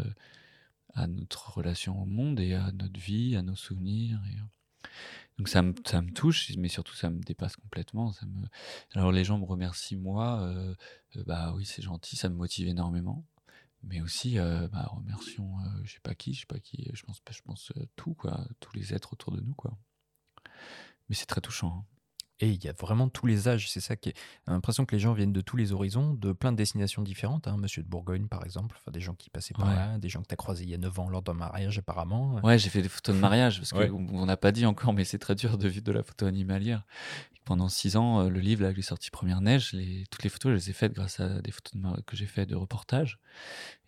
[0.96, 4.20] à notre relation au monde et à notre vie, à nos souvenirs.
[5.38, 8.14] Donc ça me, ça me touche, mais surtout ça me dépasse complètement.
[8.96, 10.52] Alors les gens me remercient moi,
[11.28, 13.24] bah oui c'est gentil, ça me motive énormément.
[13.90, 17.04] Mais aussi, euh, bah, remercions, euh, je sais pas qui, je sais pas qui, je
[17.04, 19.78] pense, je pense euh, tout quoi, tous les êtres autour de nous quoi.
[21.10, 21.86] Mais c'est très touchant.
[21.90, 21.97] hein.
[22.40, 24.14] Et il y a vraiment tous les âges, c'est ça qui est.
[24.46, 27.48] A l'impression que les gens viennent de tous les horizons, de plein de destinations différentes.
[27.48, 27.58] hein.
[27.58, 29.76] Monsieur de Bourgogne, par exemple, enfin, des gens qui passaient par Ouais.
[29.76, 31.80] là, des gens que tu as croisés il y a 9 ans lors d'un mariage,
[31.80, 32.36] apparemment.
[32.44, 33.90] Ouais, j'ai fait des photos de mariage parce Ouais.
[33.90, 36.84] qu'on n'a pas dit encore, mais c'est très dur de vivre de la photo animalière.
[37.44, 40.30] Pendant six ans, euh, le livre là, qui est sorti Première Neige, les, toutes les
[40.30, 42.56] photos, je les ai faites grâce à des photos de mar- que j'ai fait de
[42.56, 43.20] reportage.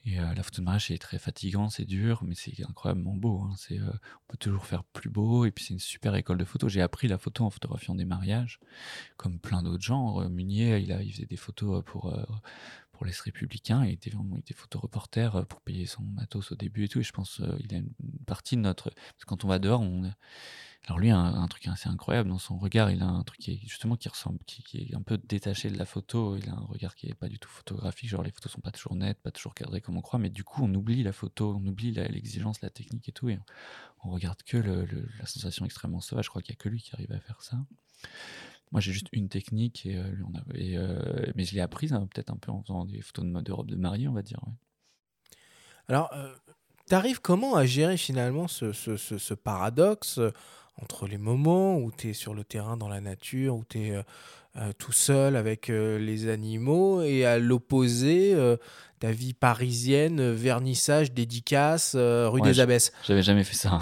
[0.06, 3.41] Et euh, la photo de mariage, c'est très fatigant, c'est dur, mais c'est incroyablement beau.
[3.43, 3.56] hein.
[3.72, 6.70] Euh, on peut toujours faire plus beau, et puis c'est une super école de photo.
[6.70, 8.60] J'ai appris la photo en photographiant des mariages,
[9.18, 10.28] comme plein d'autres gens.
[10.30, 12.24] Munier, il, a, il faisait des photos euh, pour, euh,
[12.91, 16.86] pour l'Est républicain, il était vraiment il était photoreporter pour payer son matos au début
[16.86, 17.00] et tout.
[17.00, 17.91] Et je pense euh, il a une
[18.26, 18.89] partie de notre.
[18.89, 20.12] Parce que quand on va dehors, on.
[20.88, 23.52] Alors lui, a un, truc assez incroyable dans son regard, il a un truc qui
[23.52, 26.36] est justement qui ressemble, qui, est un peu détaché de la photo.
[26.36, 28.10] Il a un regard qui est pas du tout photographique.
[28.10, 30.44] Genre les photos sont pas toujours nettes, pas toujours cadrées comme on croit, mais du
[30.44, 33.38] coup on oublie la photo, on oublie l'exigence, la technique et tout, et
[34.04, 36.26] on, on regarde que la sensation extrêmement sauvage.
[36.26, 37.58] Je crois qu'il y a que lui qui arrive à faire ça.
[38.72, 41.92] Moi, j'ai juste une technique, et, euh, lui, on a, euh, mais je l'ai apprise
[41.92, 44.14] hein, peut-être un peu en faisant des photos de, mode de robe de mariée, on
[44.14, 44.40] va dire.
[45.88, 46.36] Alors, euh,
[46.88, 50.20] t'arrives comment à gérer finalement ce, ce- ce- paradoxe
[50.82, 54.04] entre les moments où tu es sur le terrain dans la nature, où tu es
[54.78, 58.58] tout seul avec euh, les animaux, et à l'opposé, euh,
[59.00, 63.80] ta vie parisienne, euh, vernissage, dédicace, euh, rue Ouais, des Abbesses J'avais jamais fait ça.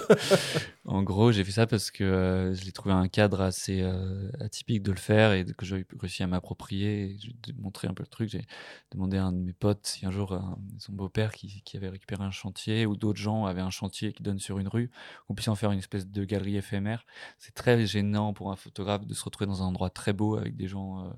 [0.86, 4.30] en gros, j'ai fait ça parce que euh, je l'ai trouvé un cadre assez euh,
[4.40, 7.16] atypique de le faire et que j'ai réussi à m'approprier.
[7.42, 8.30] te montrer un peu le truc.
[8.30, 8.44] J'ai
[8.92, 11.88] demandé à un de mes potes si un jour un- son beau-père qui, qui avait
[11.90, 14.90] récupéré un chantier ou d'autres gens avaient un chantier qui donne sur une rue,
[15.28, 17.04] qu'on puisse en faire une espèce de galerie éphémère.
[17.38, 20.56] C'est très gênant pour un photographe de se retrouver dans un endroit très beau avec
[20.56, 21.12] des gens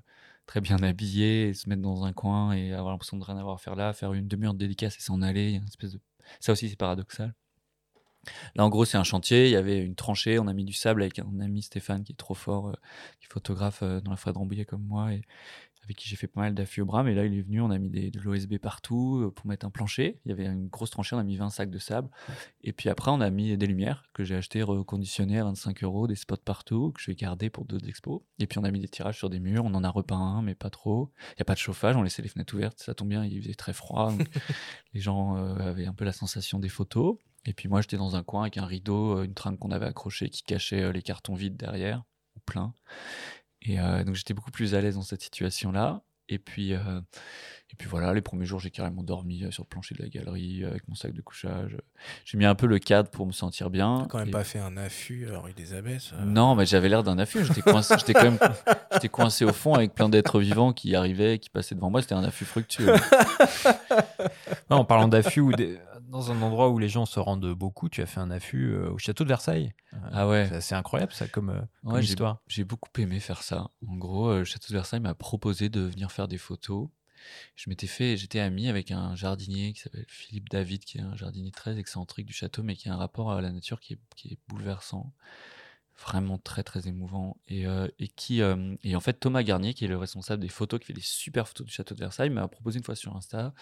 [0.46, 3.54] très bien habillés et se mettre dans un coin et avoir l'impression de rien avoir
[3.54, 5.52] à faire là, faire une demi-heure de dédicace et s'en aller.
[5.52, 6.00] Une espèce de...
[6.40, 7.34] Ça aussi, c'est paradoxal.
[8.54, 9.46] Là, en gros, c'est un chantier.
[9.46, 10.38] Il y avait une tranchée.
[10.38, 12.74] On a mis du sable avec un ami Stéphane qui est trop fort, euh,
[13.20, 15.22] qui photographe euh, dans la forêt de Rambouillet comme moi et
[15.84, 17.02] avec qui j'ai fait pas mal d'affûts au bras.
[17.02, 17.60] Mais là, il est venu.
[17.60, 20.20] On a mis des, de l'OSB partout euh, pour mettre un plancher.
[20.24, 21.16] Il y avait une grosse tranchée.
[21.16, 22.08] On a mis 20 sacs de sable.
[22.62, 26.06] Et puis après, on a mis des lumières que j'ai achetées reconditionnées à 25 euros,
[26.06, 28.22] des spots partout que je vais garder pour d'autres expos.
[28.38, 29.64] Et puis, on a mis des tirages sur des murs.
[29.64, 31.10] On en a repeint un, mais pas trop.
[31.30, 31.96] Il n'y a pas de chauffage.
[31.96, 32.78] On laissait les fenêtres ouvertes.
[32.78, 33.24] Ça tombe bien.
[33.24, 34.12] Il faisait très froid.
[34.94, 37.16] les gens euh, avaient un peu la sensation des photos.
[37.44, 39.86] Et puis moi, j'étais dans un coin avec un rideau, euh, une tringle qu'on avait
[39.86, 42.04] accrochée qui cachait les cartons vides derrière,
[42.36, 42.72] ou plein.
[43.64, 46.02] Et euh, donc j'étais beaucoup plus à l'aise dans cette situation-là.
[46.28, 46.78] Et puis, euh,
[47.70, 50.08] et puis voilà, les premiers jours, j'ai carrément dormi euh, sur le plancher de la
[50.08, 51.76] galerie avec mon sac de couchage.
[52.24, 53.98] J'ai mis un peu le cadre pour me sentir bien.
[54.02, 56.12] T'as quand même Et- pas fait un affût euh, rue des Abbesses.
[56.14, 56.24] euh.
[56.24, 57.44] non, mais j'avais l'air d'un affût.
[57.44, 58.38] J'étais coincé, j'étais quand même,
[58.92, 62.00] j'étais coincé au fond avec plein d'êtres vivants qui arrivaient, qui passaient devant moi.
[62.02, 62.94] C'était un affût fructueux.
[64.70, 65.78] Non, en parlant d'affût, ou des-
[66.12, 68.90] dans un endroit où les gens se rendent beaucoup, tu as fait un affût euh,
[68.90, 69.72] au château de Versailles.
[70.12, 70.46] Ah ouais.
[70.48, 72.42] C'est assez incroyable ça comme, euh, comme Ouais, j'ai- histoire.
[72.46, 73.70] J'ai beaucoup aimé faire ça.
[73.88, 76.88] En gros, euh, le Château de Versailles m'a proposé de venir faire des photos.
[77.56, 81.16] Je m'étais fait, j'étais ami avec un jardinier qui s'appelle Philippe David, qui est un
[81.16, 83.98] jardinier très excentrique du château, mais qui a un rapport à la nature qui est,
[84.16, 85.12] qui est bouleversant,
[86.04, 87.36] vraiment très très émouvant.
[87.46, 90.48] Et, euh, et qui, euh, et en fait, Thomas Garnier, qui est le responsable des
[90.48, 93.14] photos, qui fait des super photos du château de Versailles, m'a proposé une fois sur
[93.16, 93.54] Insta.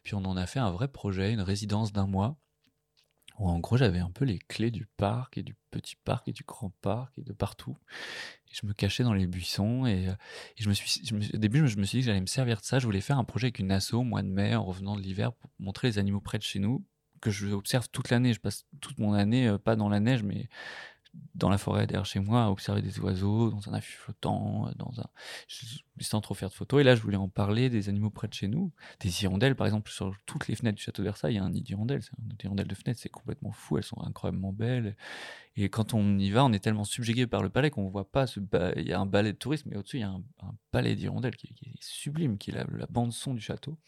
[0.00, 2.36] Et puis on en a fait un vrai projet, une résidence d'un mois
[3.38, 6.32] où en gros j'avais un peu les clés du parc et du petit parc et
[6.32, 7.76] du grand parc et de partout.
[8.52, 10.14] Je me cachais dans les buissons et, euh,
[10.58, 11.02] je me suis,
[11.34, 12.78] au début je me suis dit que j'allais me servir de ça.
[12.78, 15.00] Je voulais faire un projet avec une asso au mois de mai en revenant de
[15.00, 16.84] l'hiver pour montrer les animaux près de chez nous
[17.22, 18.34] que je observe toute l'année.
[18.34, 20.48] Je passe toute mon année euh, pas dans la neige mais
[21.34, 24.72] dans la forêt derrière chez moi à observer des oiseaux, dans un affût flottant, euh,
[24.76, 25.06] dans un
[26.00, 26.80] sans trop faire de photos.
[26.80, 29.66] Et là, je voulais en parler des animaux près de chez nous, des hirondelles par
[29.66, 31.34] exemple sur toutes les fenêtres du château de Versailles.
[31.34, 32.12] Il y a un nid d'hirondelles, c'est
[32.46, 33.76] un de fenêtres, c'est complètement fou.
[33.78, 34.96] Elles sont incroyablement belles.
[35.56, 38.26] Et quand on y va, on est tellement subjugué par le palais qu'on voit pas
[38.76, 40.96] Il y a un balai de tourisme, mais au-dessus il y a un, un palais
[40.96, 43.78] d'hirondelles qui, est- sublime, qui est la, la bande son du château.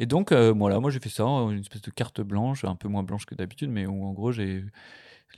[0.00, 2.88] Et donc, euh, voilà, moi j'ai fait ça, une espèce de carte blanche, un peu
[2.88, 4.64] moins blanche que d'habitude, mais où en gros j'ai.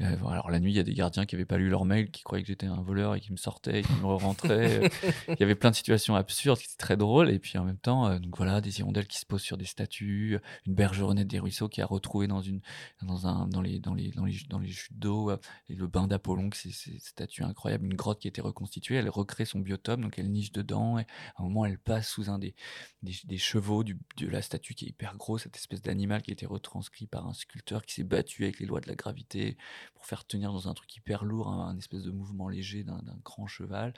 [0.01, 2.22] Alors la nuit, il y a des gardiens qui n'avaient pas lu leur mail, qui
[2.22, 4.89] croyaient que j'étais un voleur et qui me sortaient, et qui me rentraient.
[5.28, 7.30] il y avait plein de situations absurdes qui étaient très drôles.
[7.30, 9.64] Et puis en même temps, euh, donc voilà, des hirondelles qui se posent sur des
[9.64, 12.61] statues, une bergeronnette des ruisseaux qui a retrouvé dans, une,
[13.03, 15.36] dans, un, dans, les, dans, les, dans, les, dans les chutes d'eau, euh,
[15.68, 19.09] et le bain d'Apollon, c'est ces statues incroyables, une grotte qui a été reconstituée, elle
[19.09, 22.39] recrée son biotope, donc elle niche dedans, et à un moment elle passe sous un
[22.39, 22.55] des,
[23.03, 26.30] des, des chevaux du, de la statue qui est hyper gros, cette espèce d'animal qui
[26.30, 29.57] a été retranscrit par un sculpteur qui s'est battu avec les lois de la gravité
[29.94, 33.02] pour faire tenir dans un truc hyper lourd un, un espèce de mouvement léger d'un
[33.24, 33.92] grand cheval.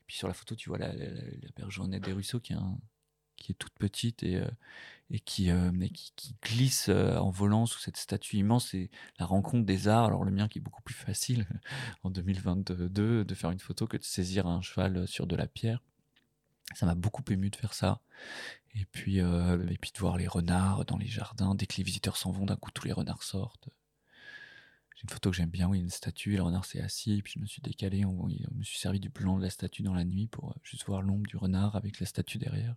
[0.00, 3.54] Et puis sur la photo, tu vois la, la, la- bergeronnette des ruisseaux qui est,
[3.58, 4.46] toute petite et, euh,
[5.10, 8.68] euh, qui, glisse euh, en volant sous cette statue immense.
[8.70, 10.04] C'est la rencontre des arts.
[10.06, 11.46] Alors le mien qui est beaucoup plus facile
[12.02, 15.82] en 2022 de faire une photo que de saisir un cheval sur de la pierre.
[16.74, 18.00] Ça m'a beaucoup ému de faire ça.
[18.74, 21.54] Et puis, et puis de voir les renards dans les jardins.
[21.54, 23.68] Dès que les visiteurs s'en vont, d'un coup, tous les renards sortent.
[24.94, 26.64] J'ai une photo que j'aime bien où il y a une statue et le renard
[26.64, 27.18] s'est assis.
[27.18, 28.04] Et puis je me suis décalé.
[28.04, 30.54] On, je me suis servi du blanc de la statue dans la nuit pour euh,
[30.62, 32.74] juste voir l'ombre du renard avec la statue derrière.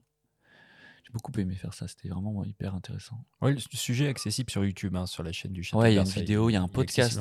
[1.06, 1.88] J'ai beaucoup aimé faire ça.
[1.88, 3.24] C'était vraiment hyper intéressant.
[3.42, 5.94] Ouais, le sujet est accessible sur YouTube, hein, sur la chaîne du château Ouais, de
[5.94, 7.20] il y a une vidéo, il y a un podcast.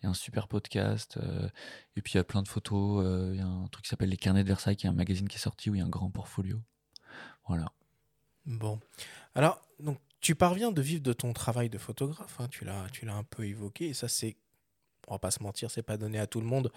[0.00, 1.16] Il y a un super podcast.
[1.16, 1.48] euh,
[1.96, 3.04] et puis il y a plein de photos.
[3.04, 4.92] euh, Il y a un truc qui s'appelle Les Carnets de Versailles, qui est un
[4.92, 6.62] magazine qui est sorti où il y a un grand portfolio.
[7.48, 7.72] Voilà.
[8.46, 8.78] Bon.
[9.34, 12.36] Alors, donc, tu parviens de vivre de ton travail de photographe.
[12.40, 13.88] hein, tu l'as, un peu évoqué.
[13.88, 14.36] Et ça, c'est,
[15.06, 16.72] on va pas se mentir, c'est pas donné à tout le monde.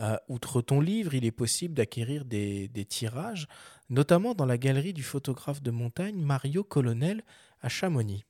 [0.00, 3.48] Euh, outre ton livre, il est possible d'acquérir des, des tirages,
[3.90, 7.22] notamment dans la galerie du photographe de montagne Mario Colonel
[7.60, 8.24] à Chamonix.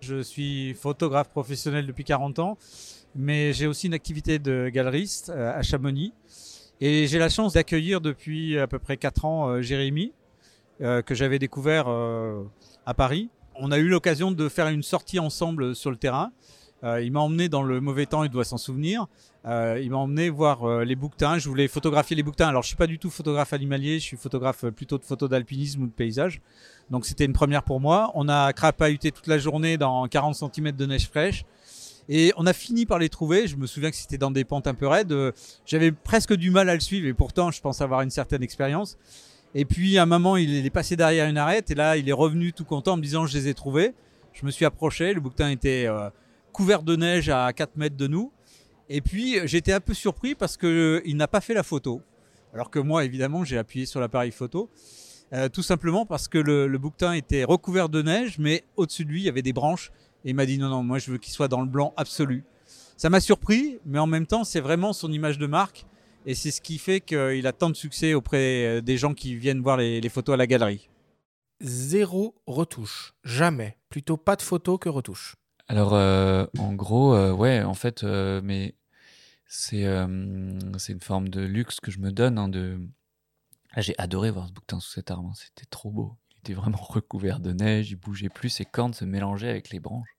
[0.00, 2.58] Je suis photographe professionnel depuis 40 ans,
[3.14, 6.12] mais j'ai aussi une activité de galeriste euh, à Chamonix.
[6.82, 10.12] Et j'ai la chance d'accueillir depuis à peu près 4 ans euh, Jérémy,
[10.80, 11.88] que j'avais découvert
[12.86, 13.28] à Paris.
[13.62, 16.32] On a eu l'occasion de faire une sortie ensemble sur le terrain.
[16.82, 19.06] Euh, il m'a emmené dans le mauvais temps, il doit s'en souvenir.
[19.44, 21.36] Euh, il m'a emmené voir euh, les bouquetins.
[21.36, 22.48] Je voulais photographier les bouquetins.
[22.48, 25.82] Alors, je suis pas du tout photographe animalier, je suis photographe plutôt de photos d'alpinisme
[25.82, 26.40] ou de paysage.
[26.88, 28.10] Donc, c'était une première pour moi.
[28.14, 31.44] On a crapahuté toute la journée dans 40 cm de neige fraîche.
[32.08, 33.46] Et on a fini par les trouver.
[33.46, 35.14] Je me souviens que c'était dans des pentes un peu raides.
[35.66, 38.96] J'avais presque du mal à le suivre et pourtant, je pense avoir une certaine expérience.
[39.54, 42.12] Et puis, à un moment, il est passé derrière une arête et là, il est
[42.12, 43.94] revenu tout content en me disant Je les ai trouvés.
[44.32, 45.12] Je me suis approché.
[45.12, 46.08] Le bouquetin était euh,
[46.52, 48.32] couvert de neige à 4 mètres de nous.
[48.88, 52.02] Et puis, j'étais un peu surpris parce qu'il n'a pas fait la photo.
[52.54, 54.70] Alors que moi, évidemment, j'ai appuyé sur l'appareil photo.
[55.32, 59.10] Euh, tout simplement parce que le, le bouquetin était recouvert de neige, mais au-dessus de
[59.10, 59.90] lui, il y avait des branches.
[60.24, 62.44] Et il m'a dit non, non, moi, je veux qu'il soit dans le blanc absolu.
[62.96, 65.86] Ça m'a surpris, mais en même temps, c'est vraiment son image de marque.
[66.26, 69.34] Et c'est ce qui fait qu'il a tant de succès auprès euh, des gens qui
[69.36, 70.88] viennent voir les, les photos à la galerie.
[71.60, 73.14] Zéro retouche.
[73.24, 73.76] Jamais.
[73.88, 75.36] Plutôt pas de photo que retouche.
[75.68, 78.74] Alors, euh, en gros, euh, ouais, en fait, euh, mais
[79.46, 82.38] c'est euh, c'est une forme de luxe que je me donne.
[82.38, 82.80] hein, de...
[83.72, 86.16] Ah, J'ai adoré voir ce bouquetin sous cet arbre, hein, c'était trop beau.
[86.32, 89.80] Il était vraiment recouvert de neige, il bougeait plus, ses cornes se mélangeaient avec les
[89.80, 90.16] branches.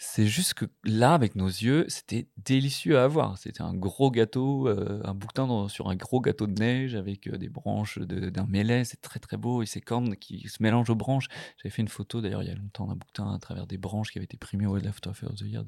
[0.00, 3.36] C'est juste que là, avec nos yeux, c'était délicieux à voir.
[3.36, 7.36] C'était un gros gâteau, euh, un bouquetin sur un gros gâteau de neige avec euh,
[7.36, 8.84] des branches de- d'un mêlé.
[8.84, 11.26] C'est très très beau et ces cornes qui se mélangent aux branches.
[11.56, 14.12] J'avais fait une photo d'ailleurs il y a longtemps d'un bouquetin à travers des branches
[14.12, 15.64] qui avait été primé au Photography of the Year.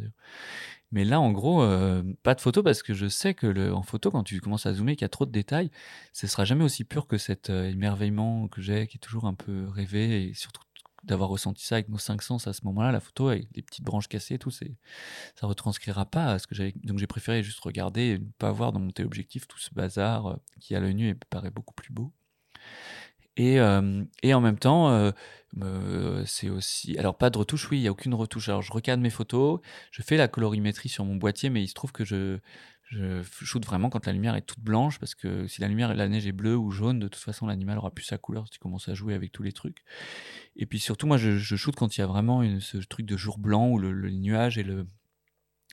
[0.93, 4.13] Mais là, en gros, euh, pas de photo parce que je sais que en photo,
[4.13, 5.71] quand tu commences à zoomer, qu'il y a trop de détails,
[6.13, 9.67] ce sera jamais aussi pur que cet émerveillement que j'ai, qui est toujours un peu
[9.69, 10.63] rêvé et surtout
[11.03, 13.85] d'avoir ressenti ça avec nos cinq sens à ce moment-là, la photo avec les petites
[13.85, 14.77] branches cassées et tout, c'est,
[15.35, 16.75] ça retranscrira pas ce que j'avais.
[16.85, 20.27] Donc j'ai préféré juste regarder et ne pas voir dans mon téléobjectif tout ce bazar
[20.27, 22.13] euh, qui à l'œil nu paraît beaucoup plus beau.
[23.37, 24.91] Et, euh, en même temps,
[25.63, 26.99] euh, c'est aussi.
[26.99, 28.49] Alors, pas de retouche, oui, il n'y a aucune retouche.
[28.49, 29.61] Alors, je recadre mes photos,
[29.93, 32.39] je fais la colorimétrie sur mon boîtier, mais il se trouve que je,
[32.91, 36.09] je shoot vraiment quand la lumière est toute blanche, parce que si la lumière, la
[36.09, 38.59] neige est bleue ou jaune, de toute façon, l'animal aura plus sa couleur si tu
[38.59, 39.79] commences à jouer avec tous les trucs.
[40.57, 43.39] Et puis surtout, moi, je, je quand il y a vraiment ce truc de jour
[43.39, 44.59] blanc où le, nuage.
[44.59, 44.67] Et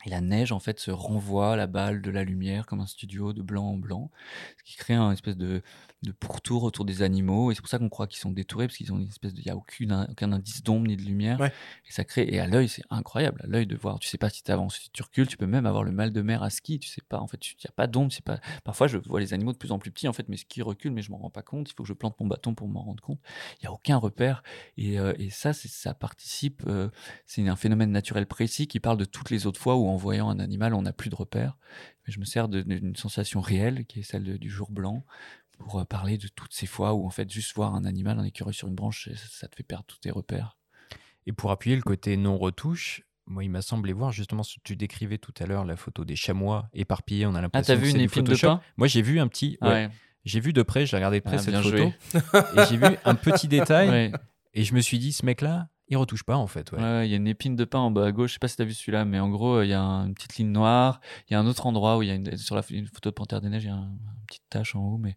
[0.05, 3.41] la neige, en fait, se renvoie la balle de la lumière comme un studio de
[3.41, 4.11] blanc en blanc,
[4.57, 5.63] ce qui crée un espèce de,
[6.04, 7.52] de pourtour autour des animaux.
[7.52, 9.39] Et c'est pour ça qu'on croit qu'ils sont détourés, parce qu'ils ont une espèce de.
[9.41, 11.39] Il n'y a aucune, aucun indice d'ombre ni de lumière.
[11.39, 11.52] Ouais.
[11.88, 12.28] Et ça crée.
[12.30, 13.41] Et à l'œil, c'est incroyable.
[13.43, 14.00] À l'œil de voir.
[14.00, 16.12] Tu sais pas si tu avances, si tu recules, tu peux même avoir le mal
[16.12, 16.80] de mer à ski.
[16.80, 17.20] Tu sais pas.
[17.20, 18.12] En fait, il n'y a pas d'ombre.
[18.12, 18.39] c'est Pas...
[18.64, 20.08] Parfois, je vois les animaux de plus en plus petits.
[20.08, 21.70] En fait, mes skis reculent, mais je m'en rends pas compte.
[21.70, 23.20] Il faut que je plante mon bâton pour m'en rendre compte.
[23.60, 24.43] Il n'y a aucun repère.
[24.78, 26.64] Et, euh, et ça, ça participe.
[26.68, 26.89] euh,
[27.26, 30.30] c'est un phénomène naturel précis qui parle de toutes les autres fois où, en voyant
[30.30, 31.58] un animal, on n'a plus de repère.
[32.06, 35.04] Mais je me sers d'une sensation réelle, qui est celle de- du jour blanc,
[35.58, 38.24] pour euh, parler de toutes ces fois où, en fait, juste voir un animal, un
[38.24, 40.58] écureuil sur une branche, ça, te fait perdre tous tes repères.
[41.26, 44.76] Et pour appuyer le côté non-retouche, moi, il m'a semblé voir justement, ce que tu
[44.78, 47.26] décrivais tout à l'heure la photo des chamois éparpillés.
[47.26, 48.62] On a l'impression Ah, t'as vu une épine de pain?
[48.78, 49.58] Moi, j'ai vu un petit.
[49.62, 49.68] ouais.
[49.70, 49.89] Ouais.
[50.26, 51.70] J'ai vu de près, j'ai regardé de près Ah, cette photo.
[51.78, 51.93] joué.
[52.14, 53.89] et j'ai vu un petit détail.
[53.89, 54.12] Ouais.
[54.53, 56.72] Et je me suis dit, ce mec-là, il retouche pas en fait.
[56.72, 56.78] ouais.
[56.78, 58.32] Ouais, ouais, il y a une épine de pain en bas à gauche.
[58.32, 60.14] Je sais pas si t'as vu celui-là, mais en gros, il y a un- une
[60.14, 61.00] petite ligne noire.
[61.30, 63.14] Il y a un autre endroit où il y a une, sur la photo de
[63.16, 65.16] Panthère des Neiges, il y a un- une petite tache en haut, mais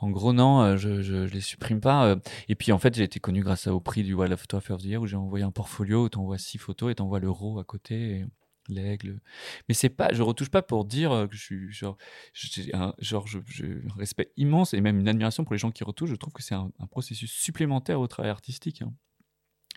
[0.00, 2.06] en gros, non, euh, je, je, les supprime pas.
[2.06, 2.16] euh.
[2.48, 4.84] Et puis, en fait, j'ai été connu grâce au prix du Wild Photography of the
[4.84, 7.64] Year où j'ai envoyé un portfolio où t'envoies six photos et t'envoies le RAW à
[7.64, 8.24] côté.
[8.70, 9.20] L'aigle.
[9.66, 11.96] Mais c'est pas, je retouche pas pour dire euh, que je suis genre,
[12.34, 13.38] j'ai un, genre, je,
[13.96, 16.10] respect immense et même une admiration pour les gens qui retouchent.
[16.10, 18.82] Je trouve que c'est un, un processus supplémentaire au travail artistique.
[18.82, 18.92] hein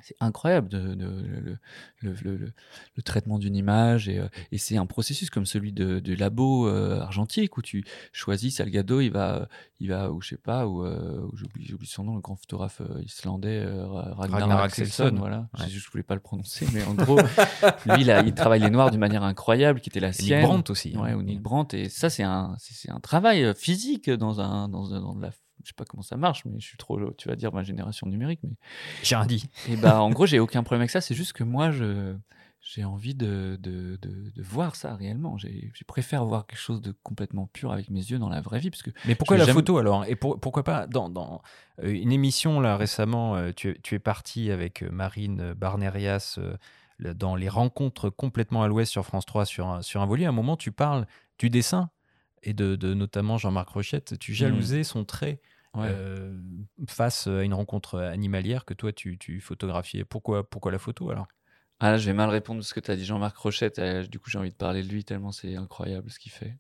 [0.04, 1.58] c'est incroyable de, de- le,
[2.02, 2.54] le, le- le-
[2.96, 7.00] le traitement d'une image et, euh, et c'est un processus comme celui de, labo euh,
[7.00, 9.48] argentique où tu choisis Salgado il va
[9.80, 12.82] il va ou je sais pas ou euh, ou j'oublie son nom le grand photographe
[12.82, 15.66] euh, islandais euh, Ra- Ragnar, Ragnar Axelsson voilà Ouais.
[15.70, 17.18] je, je voulais pas le prononcer mais en gros
[17.86, 20.44] lui il, a- il travaille les noirs d'une manière incroyable qui était la Nick sienne
[20.44, 21.02] Brandt aussi, hein.
[21.02, 24.88] ouais ou Nick Brandt et ça c'est un c'est un travail physique dans un dans,
[24.88, 25.32] dans de la
[25.64, 28.08] je sais pas comment ça marche, mais je suis trop, tu vas dire ma génération
[28.08, 28.56] numérique, mais
[29.04, 29.50] J'ai rien dit.
[29.70, 31.02] Et bah, en gros, j'ai aucun problème avec ça.
[31.02, 32.16] C'est juste que moi, je,
[32.62, 35.38] j'ai envie de, de, de, de voir ça réellement.
[35.38, 38.60] J'ai, je préfère voir quelque chose de complètement pur avec mes yeux dans la vraie
[38.60, 38.92] vie, parce que.
[39.06, 40.06] Mais pourquoi la jamais- photo alors?
[40.06, 41.42] Et pour- pourquoi pas dans, dans,
[41.84, 46.38] euh, une émission là récemment, euh, tu, es- tu es parti avec euh, Marine Barnerias
[47.00, 50.26] dans les rencontres complètement à l'ouest sur France 3 sur un, sur un volet.
[50.26, 51.08] À un moment, tu parles
[51.40, 51.90] du dessin
[52.44, 54.20] et de, de notamment Jean-Marc Rochette.
[54.20, 55.42] Tu jalousais son trait.
[55.74, 55.88] Ouais.
[55.90, 56.38] euh,
[56.88, 60.04] face à une rencontre animalière que toi tu, tu photographiais.
[60.04, 61.28] Pourquoi, pourquoi la photo alors?
[61.80, 63.80] Ah là, je vais mal répondre de ce que tu as dit, Jean-Marc Rochette.
[63.80, 66.58] Euh, du coup, j'ai envie de parler de lui tellement c'est incroyable ce qu'il fait.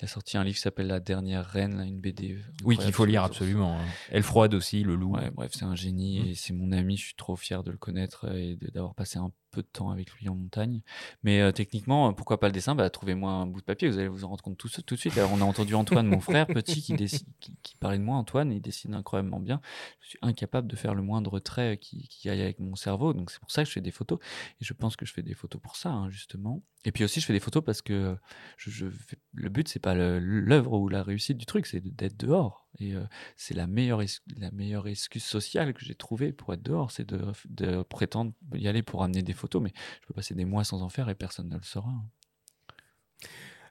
[0.00, 2.38] Il a sorti un livre qui s'appelle La dernière reine, là, une BD.
[2.64, 3.78] Oui, qu'il faut lire absolument.
[3.80, 3.84] hein.
[4.10, 5.14] Elle froide aussi, le loup.
[5.14, 6.26] Ouais, bref, c'est un génie Mm.
[6.26, 6.96] et c'est mon ami.
[6.96, 9.90] Je suis trop fier de le connaître et de- d'avoir passé un peu de temps
[9.90, 10.82] avec lui en montagne.
[11.22, 12.74] Mais euh, techniquement, euh, pourquoi pas le dessin?
[12.74, 15.16] Bah, Trouvez-moi un bout de papier, vous allez vous en rendre compte tout, de suite.
[15.18, 18.16] Alors, on a entendu Antoine, mon frère petit, qui, qui, qui parlait de moi.
[18.16, 19.60] Antoine, il dessine incroyablement bien.
[20.00, 23.12] Je suis incapable de faire le moindre trait qui, qui aille avec mon cerveau.
[23.12, 24.18] Donc, c'est pour ça que je fais des photos.
[24.60, 26.62] Et je pense que je fais des photos pour ça, hein, justement.
[26.84, 28.16] Et puis aussi, je fais des photos parce que
[28.56, 28.86] je,
[29.34, 32.67] le but, c'est pas l'œuvre ou la réussite du truc, c'est d'être dehors.
[32.80, 32.94] Et
[33.36, 34.02] c'est la meilleure,
[34.36, 38.82] la meilleure excuse sociale que j'ai trouvée pour être dehors, c'est de, prétendre y aller
[38.82, 39.72] pour amener des photos, mais
[40.02, 41.90] je peux passer des mois sans en faire et personne ne le saura.
[41.90, 42.04] hein.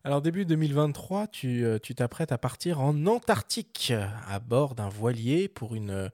[0.03, 3.91] Alors début 2023, tu t'apprêtes à partir en Antarctique
[4.27, 6.09] à bord d'un voilier pour une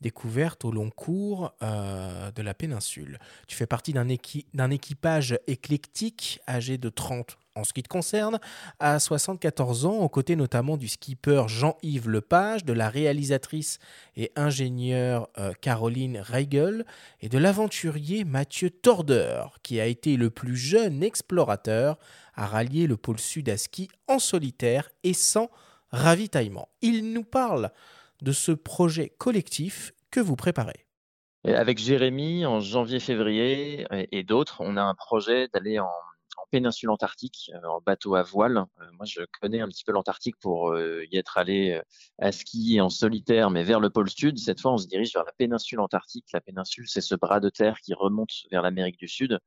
[0.00, 3.20] découverte au long cours de la péninsule.
[3.46, 8.38] Tu fais partie d'un équi- équipage éclectique âgé de 30 en ce qui te concerne,
[8.78, 13.78] à 74 ans, aux côtés notamment du skipper Jean-Yves Lepage, de la réalisatrice
[14.14, 16.84] et ingénieure euh, Caroline Reigel
[17.20, 21.98] et de l'aventurier Mathieu Torder, qui a été le plus jeune explorateur
[22.34, 25.50] à rallier le pôle sud à ski en solitaire et sans
[25.90, 26.68] ravitaillement.
[26.82, 27.70] Il nous parle
[28.22, 30.86] de ce projet collectif que vous préparez.
[31.44, 35.92] Avec Jérémy, en janvier-février et, d'autres, on a un projet d'aller en
[36.50, 38.64] péninsule antarctique, euh, en bateau à voile.
[38.80, 41.80] Euh, moi, je connais un petit peu l'Antarctique pour euh, y être allé
[42.18, 44.38] à ski en solitaire, mais vers le pôle sud.
[44.38, 46.26] Cette fois, on se dirige vers la péninsule antarctique.
[46.32, 49.38] La péninsule, c'est ce bras de terre qui remonte vers l'Amérique du Sud.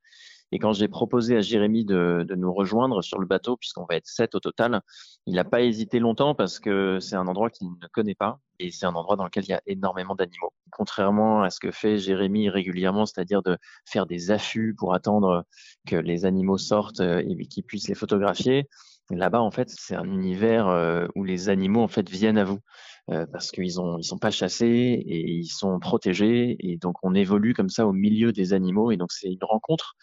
[0.52, 3.95] Et quand j'ai proposé à Jérémy de, de, nous rejoindre sur le bateau, puisqu'on va
[3.95, 4.82] être sept au total,
[5.26, 8.72] il n'a pas hésité longtemps parce que c'est un endroit qu'il ne connaît pas et
[8.72, 10.54] c'est un endroit dans lequel il y a énormément d'animaux.
[10.72, 15.45] Contrairement à ce que fait Jérémy régulièrement, c'est-à-dire de faire des affûts pour attendre
[15.88, 18.68] que les animaux sortent et qu'ils puissent les photographier,
[19.12, 22.60] là-bas en fait c'est un univers où les animaux en fait viennent à vous
[23.08, 27.56] parce qu'ils ont ils sont pas chassés et ils sont protégés et donc on évolue
[27.56, 29.95] comme ça au milieu des animaux et donc c'est une rencontre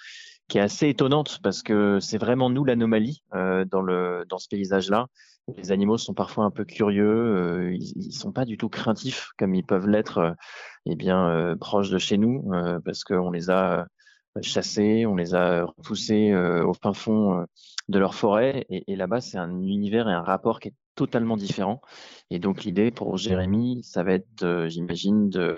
[0.49, 4.49] qui est assez étonnante parce que c'est vraiment nous l'anomalie euh, dans le dans ce
[4.49, 5.07] paysage-là.
[5.57, 9.31] Les animaux sont parfois un peu curieux, euh, ils, ils sont pas du tout craintifs
[9.39, 10.33] comme ils peuvent l'être, euh,
[10.87, 13.87] eh bien euh, proches de chez nous euh, parce qu'on les a
[14.43, 17.47] chassés, on les a repoussés au fin fond
[17.89, 21.81] de leur forêt et, là-bas c'est un univers et un rapport qui est totalement différent.
[22.31, 25.57] Et donc l'idée pour Jérémy, ça va être, j'imagine, de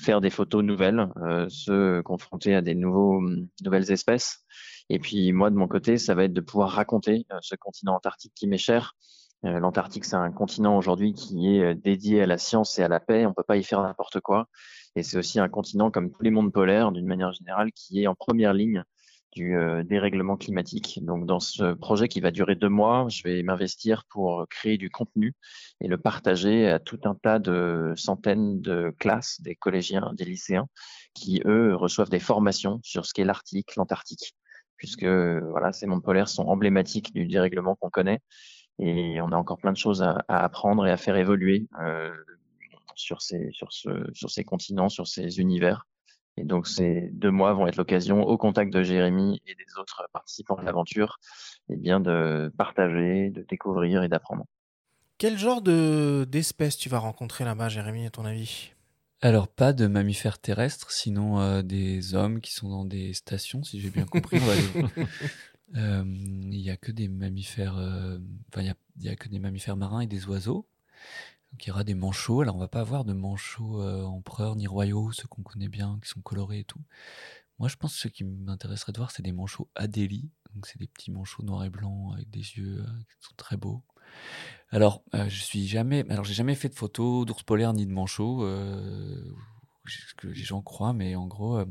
[0.00, 3.20] faire des photos nouvelles, euh, se confronter à des nouveaux,
[3.62, 4.40] nouvelles espèces.
[4.88, 7.94] Et puis moi, de mon côté, ça va être de pouvoir raconter euh, ce continent
[7.94, 8.96] antarctique qui m'est cher.
[9.44, 13.00] Euh, L'Antarctique, c'est un continent aujourd'hui qui est dédié à la science et à la
[13.00, 13.26] paix.
[13.26, 14.48] On peut pas y faire n'importe quoi.
[14.96, 18.06] Et c'est aussi un continent, comme tous les mondes polaires, d'une manière générale, qui est
[18.06, 18.84] en première ligne
[19.32, 20.98] du euh, dérèglement climatique.
[21.02, 24.90] Donc, dans ce projet qui va durer deux mois, je vais m'investir pour créer du
[24.90, 25.34] contenu
[25.80, 30.66] et le partager à tout un tas de centaines de classes, des collégiens, des lycéens,
[31.14, 34.34] qui eux reçoivent des formations sur ce qu'est l'Arctique, l'Antarctique,
[34.76, 38.20] puisque voilà, ces mondes polaires sont emblématiques du dérèglement qu'on connaît
[38.80, 42.10] et on a encore plein de choses à, à apprendre et à faire évoluer euh,
[42.94, 45.86] sur ces sur ce sur ces continents, sur ces univers.
[46.36, 50.08] Et donc ces deux mois vont être l'occasion, au contact de Jérémy et des autres
[50.12, 51.18] participants de l'aventure,
[51.68, 54.44] eh bien de partager, de découvrir et d'apprendre.
[55.18, 58.70] Quel genre de d'espèces tu vas rencontrer là-bas, Jérémy, à ton avis?
[59.22, 63.78] Alors, pas de mammifères terrestres, sinon euh, des hommes qui sont dans des stations, si
[63.78, 64.38] j'ai bien compris.
[64.40, 64.94] on va aller-
[65.74, 68.18] Il y a que des mammifères, euh,
[68.48, 70.66] enfin, il y a, que des mammifères marins et des oiseaux.
[71.52, 72.42] Donc, il y aura des manchots.
[72.42, 75.98] Alors, on va pas avoir de manchots euh, empereurs ni royaux, ceux qu'on connaît bien,
[76.02, 76.80] qui sont colorés et tout.
[77.58, 80.30] Moi, je pense que ce qui m'intéresserait de voir, c'est des manchots Adélie.
[80.54, 83.56] Donc, c'est des petits manchots noirs et blancs avec des yeux euh, qui sont très
[83.56, 83.82] beaux.
[84.70, 87.92] Alors, euh, je suis jamais, alors j'ai jamais fait de photos d'ours polaires ni de
[87.92, 89.34] manchots, euh,
[89.86, 91.66] ce que les gens croient, mais en gros, euh,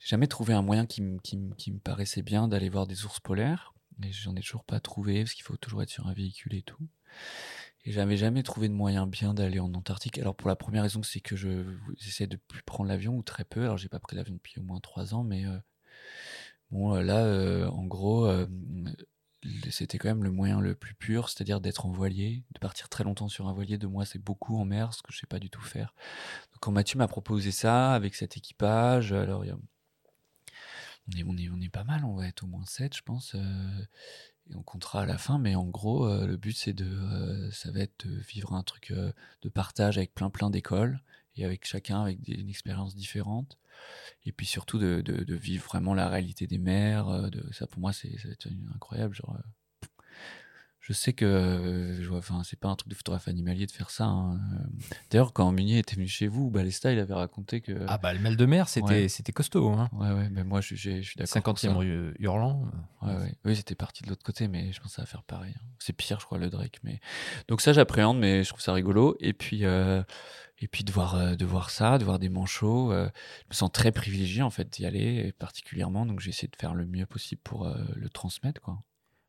[0.00, 3.74] j'ai jamais trouvé un moyen qui, me- paraissait bien d'aller voir des ours polaires.
[4.02, 6.62] Et j'en ai toujours pas trouvé parce qu'il faut toujours être sur un véhicule et
[6.62, 6.88] tout.
[7.84, 10.18] Et j'avais jamais trouvé de moyen bien d'aller en Antarctique.
[10.18, 11.64] Alors pour la première raison, c'est que je
[11.98, 13.62] j'essaie de plus prendre l'avion ou très peu.
[13.62, 15.58] Alors j'ai pas pris l'avion depuis au moins trois ans, mais euh,
[16.70, 18.26] bon euh, là, en gros,
[19.70, 23.04] c'était quand même le moyen le plus pur, c'est-à-dire d'être en voilier, de partir très
[23.04, 23.78] longtemps sur un voilier.
[23.78, 25.94] De moi, c'est beaucoup en mer, ce que je sais pas du tout faire.
[26.52, 29.44] Donc quand Mathieu m'a proposé ça avec cet équipage, alors
[31.08, 33.02] on est, on, est, on est pas mal, on va être au moins 7 je
[33.02, 33.34] pense.
[33.34, 33.86] euh,
[34.50, 37.50] et on comptera à la fin, mais en gros, euh, le but c'est de, euh,
[37.52, 41.00] ça va être de vivre un truc de partage avec plein plein d'écoles
[41.36, 43.58] et avec chacun avec des, une expérience différente.
[44.24, 47.08] Et puis surtout de, vivre vraiment la réalité des mers.
[47.08, 48.14] euh, De, ça pour moi c'est
[48.74, 49.16] incroyable.
[49.28, 49.32] Euh,
[50.90, 54.06] je sais que, euh, enfin, c'est pas un truc de photographe animalier de faire ça.
[54.06, 54.40] hein.
[54.54, 57.84] Euh, D'ailleurs, quand Munier était venu chez vous, Balesta, il avait raconté que.
[57.86, 59.32] Ah bah le mal de mer, c'était Ouais.
[59.32, 59.68] costaud.
[59.68, 59.88] Hein.
[59.92, 61.42] Ouais, ouais, mais moi je, je suis d'accord.
[61.44, 61.72] pour 50e ça.
[61.74, 62.68] rue Hurlant.
[63.02, 63.34] Ouais, ouais.
[63.44, 65.54] Oui, c'était parti de l'autre côté, mais je pense que ça va faire pareil.
[65.56, 65.62] hein.
[65.78, 66.80] C'est pire, je crois, le Drake.
[66.82, 66.98] Mais...
[67.46, 69.16] Donc ça, j'appréhende, mais je trouve ça rigolo.
[69.20, 70.02] Et puis, euh,
[70.58, 73.08] et puis de, voir, euh, de voir ça, de voir des manchots, euh,
[73.44, 76.04] je me sens très privilégié, en fait, d'y aller, particulièrement.
[76.04, 78.82] Donc j'ai essayé de faire le mieux possible pour euh, le transmettre, quoi.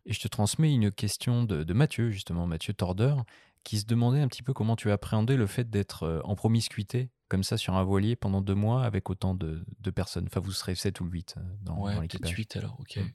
[0.05, 3.23] Et je te transmets une question de, Mathieu, justement, Mathieu Tordeur,
[3.63, 7.09] qui se demandait un petit peu comment tu appréhendais le fait d'être euh, en promiscuité,
[7.31, 10.25] comme ça, sur un voilier pendant deux mois avec autant de, de personnes.
[10.27, 12.31] Enfin, vous serez 7 ou 8 dans, Ouais, dans peut-être l'équipage.
[12.37, 12.97] 8 alors, ok.
[12.97, 13.09] Mm.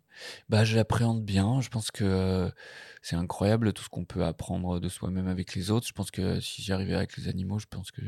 [0.49, 1.61] Bah, je l'appréhende bien.
[1.61, 2.51] Je pense que euh,
[3.03, 5.87] c'est incroyable tout ce qu'on peut apprendre de soi-même avec les autres.
[5.87, 8.01] Je pense que si j'y arrivais avec les animaux, je pense que.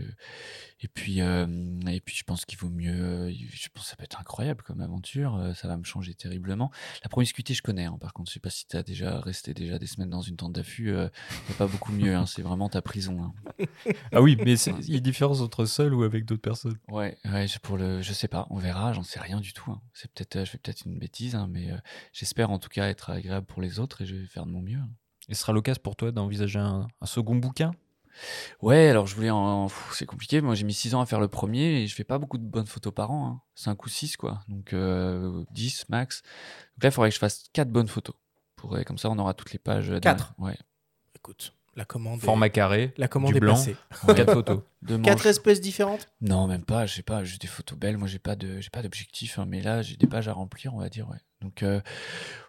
[0.80, 1.46] Et puis, euh,
[1.86, 2.94] et puis je pense qu'il vaut mieux.
[2.94, 5.36] euh, Je pense que ça peut être incroyable comme aventure.
[5.36, 6.70] euh, Ça va me changer terriblement.
[7.04, 7.84] La promiscuité, je connais.
[7.84, 7.98] hein.
[8.00, 10.36] Par contre, je sais pas si tu as déjà resté déjà des semaines dans une
[10.36, 10.90] tente d'affût.
[10.90, 11.09] euh,
[11.50, 12.16] y a pas beaucoup mieux.
[12.16, 12.24] hein.
[12.24, 13.22] C'est vraiment ta prison.
[13.22, 13.34] hein.
[14.12, 16.78] Ah oui, mais il y a une différence entre seul ou avec d'autres personnes.
[16.88, 17.16] Ouais,
[17.62, 19.70] pour le, je sais pas, on verra, j'en sais rien du tout.
[19.70, 19.80] hein.
[19.92, 21.76] C'est peut-être, euh, je fais peut-être une bêtise, hein, mais euh,
[22.12, 24.61] j'espère en tout cas être agréable pour les autres et je vais faire de mon
[24.62, 24.78] mieux.
[24.78, 24.88] hein.
[25.28, 27.72] Et ce sera l'occasion pour toi d'envisager un, un second bouquin?
[28.62, 29.68] Ouais, alors je voulais en.
[29.92, 30.40] C'est compliqué.
[30.40, 32.42] Moi, j'ai mis 6 ans à faire le premier et je fais pas beaucoup de
[32.42, 33.26] bonnes photos par an.
[33.28, 33.40] Hein.
[33.55, 34.40] 5 ou 6, quoi.
[34.49, 36.22] Donc euh, 10 max.
[36.76, 38.16] Donc là, il faudrait que je fasse 4 bonnes photos.
[38.57, 39.88] Pour, comme ça, on aura toutes les pages.
[39.90, 40.59] d'un- Quatre Ouais.
[41.14, 42.20] Écoute, la commande.
[42.20, 42.51] Format est...
[42.51, 43.76] carré, La commande du est blanc, passée.
[44.14, 44.61] quatre photos.
[44.83, 45.26] Deux Quatre manches.
[45.26, 46.85] espèces différentes Non, même pas.
[46.87, 47.24] Je sais pas.
[47.24, 47.97] Juste des photos belles.
[47.97, 49.39] Moi, j'ai pas de, j'ai pas d'objectif.
[49.39, 51.09] hein, mais là, j'ai des pages à remplir, on va dire.
[51.09, 51.16] Ouais.
[51.41, 51.81] Donc, euh,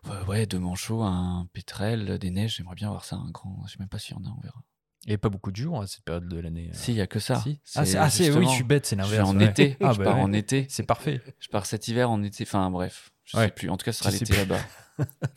[0.05, 2.55] ouais, ouais, deux manchots, un pétrel, des neiges.
[2.57, 3.63] J'aimerais bien voir ça, un grand.
[3.67, 4.33] Je sais même pas s'il y en a.
[4.37, 4.61] On verra.
[5.05, 6.69] Il n'y a pas beaucoup de jours à cette période de l'année.
[6.71, 6.75] euh.
[6.77, 7.35] Si, il y a que ça.
[7.39, 7.59] Si.
[7.75, 9.29] Ah, c'est- ah, c'est- oui, je suis bête, c'est Je l'inverse.
[9.29, 9.45] en ouais.
[9.45, 9.77] été.
[9.81, 10.21] Ah, je bah pars ouais.
[10.23, 10.65] en été.
[10.69, 11.21] C'est parfait.
[11.39, 12.43] Je pars cet hiver en été.
[12.43, 13.11] Enfin, bref.
[13.25, 13.45] Je Ouais.
[13.45, 13.69] sais plus.
[13.69, 14.59] En tout cas, ce sera l'été là-bas.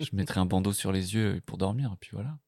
[0.00, 1.90] je mettrai un bandeau sur les yeux pour dormir.
[1.92, 2.38] Et puis voilà.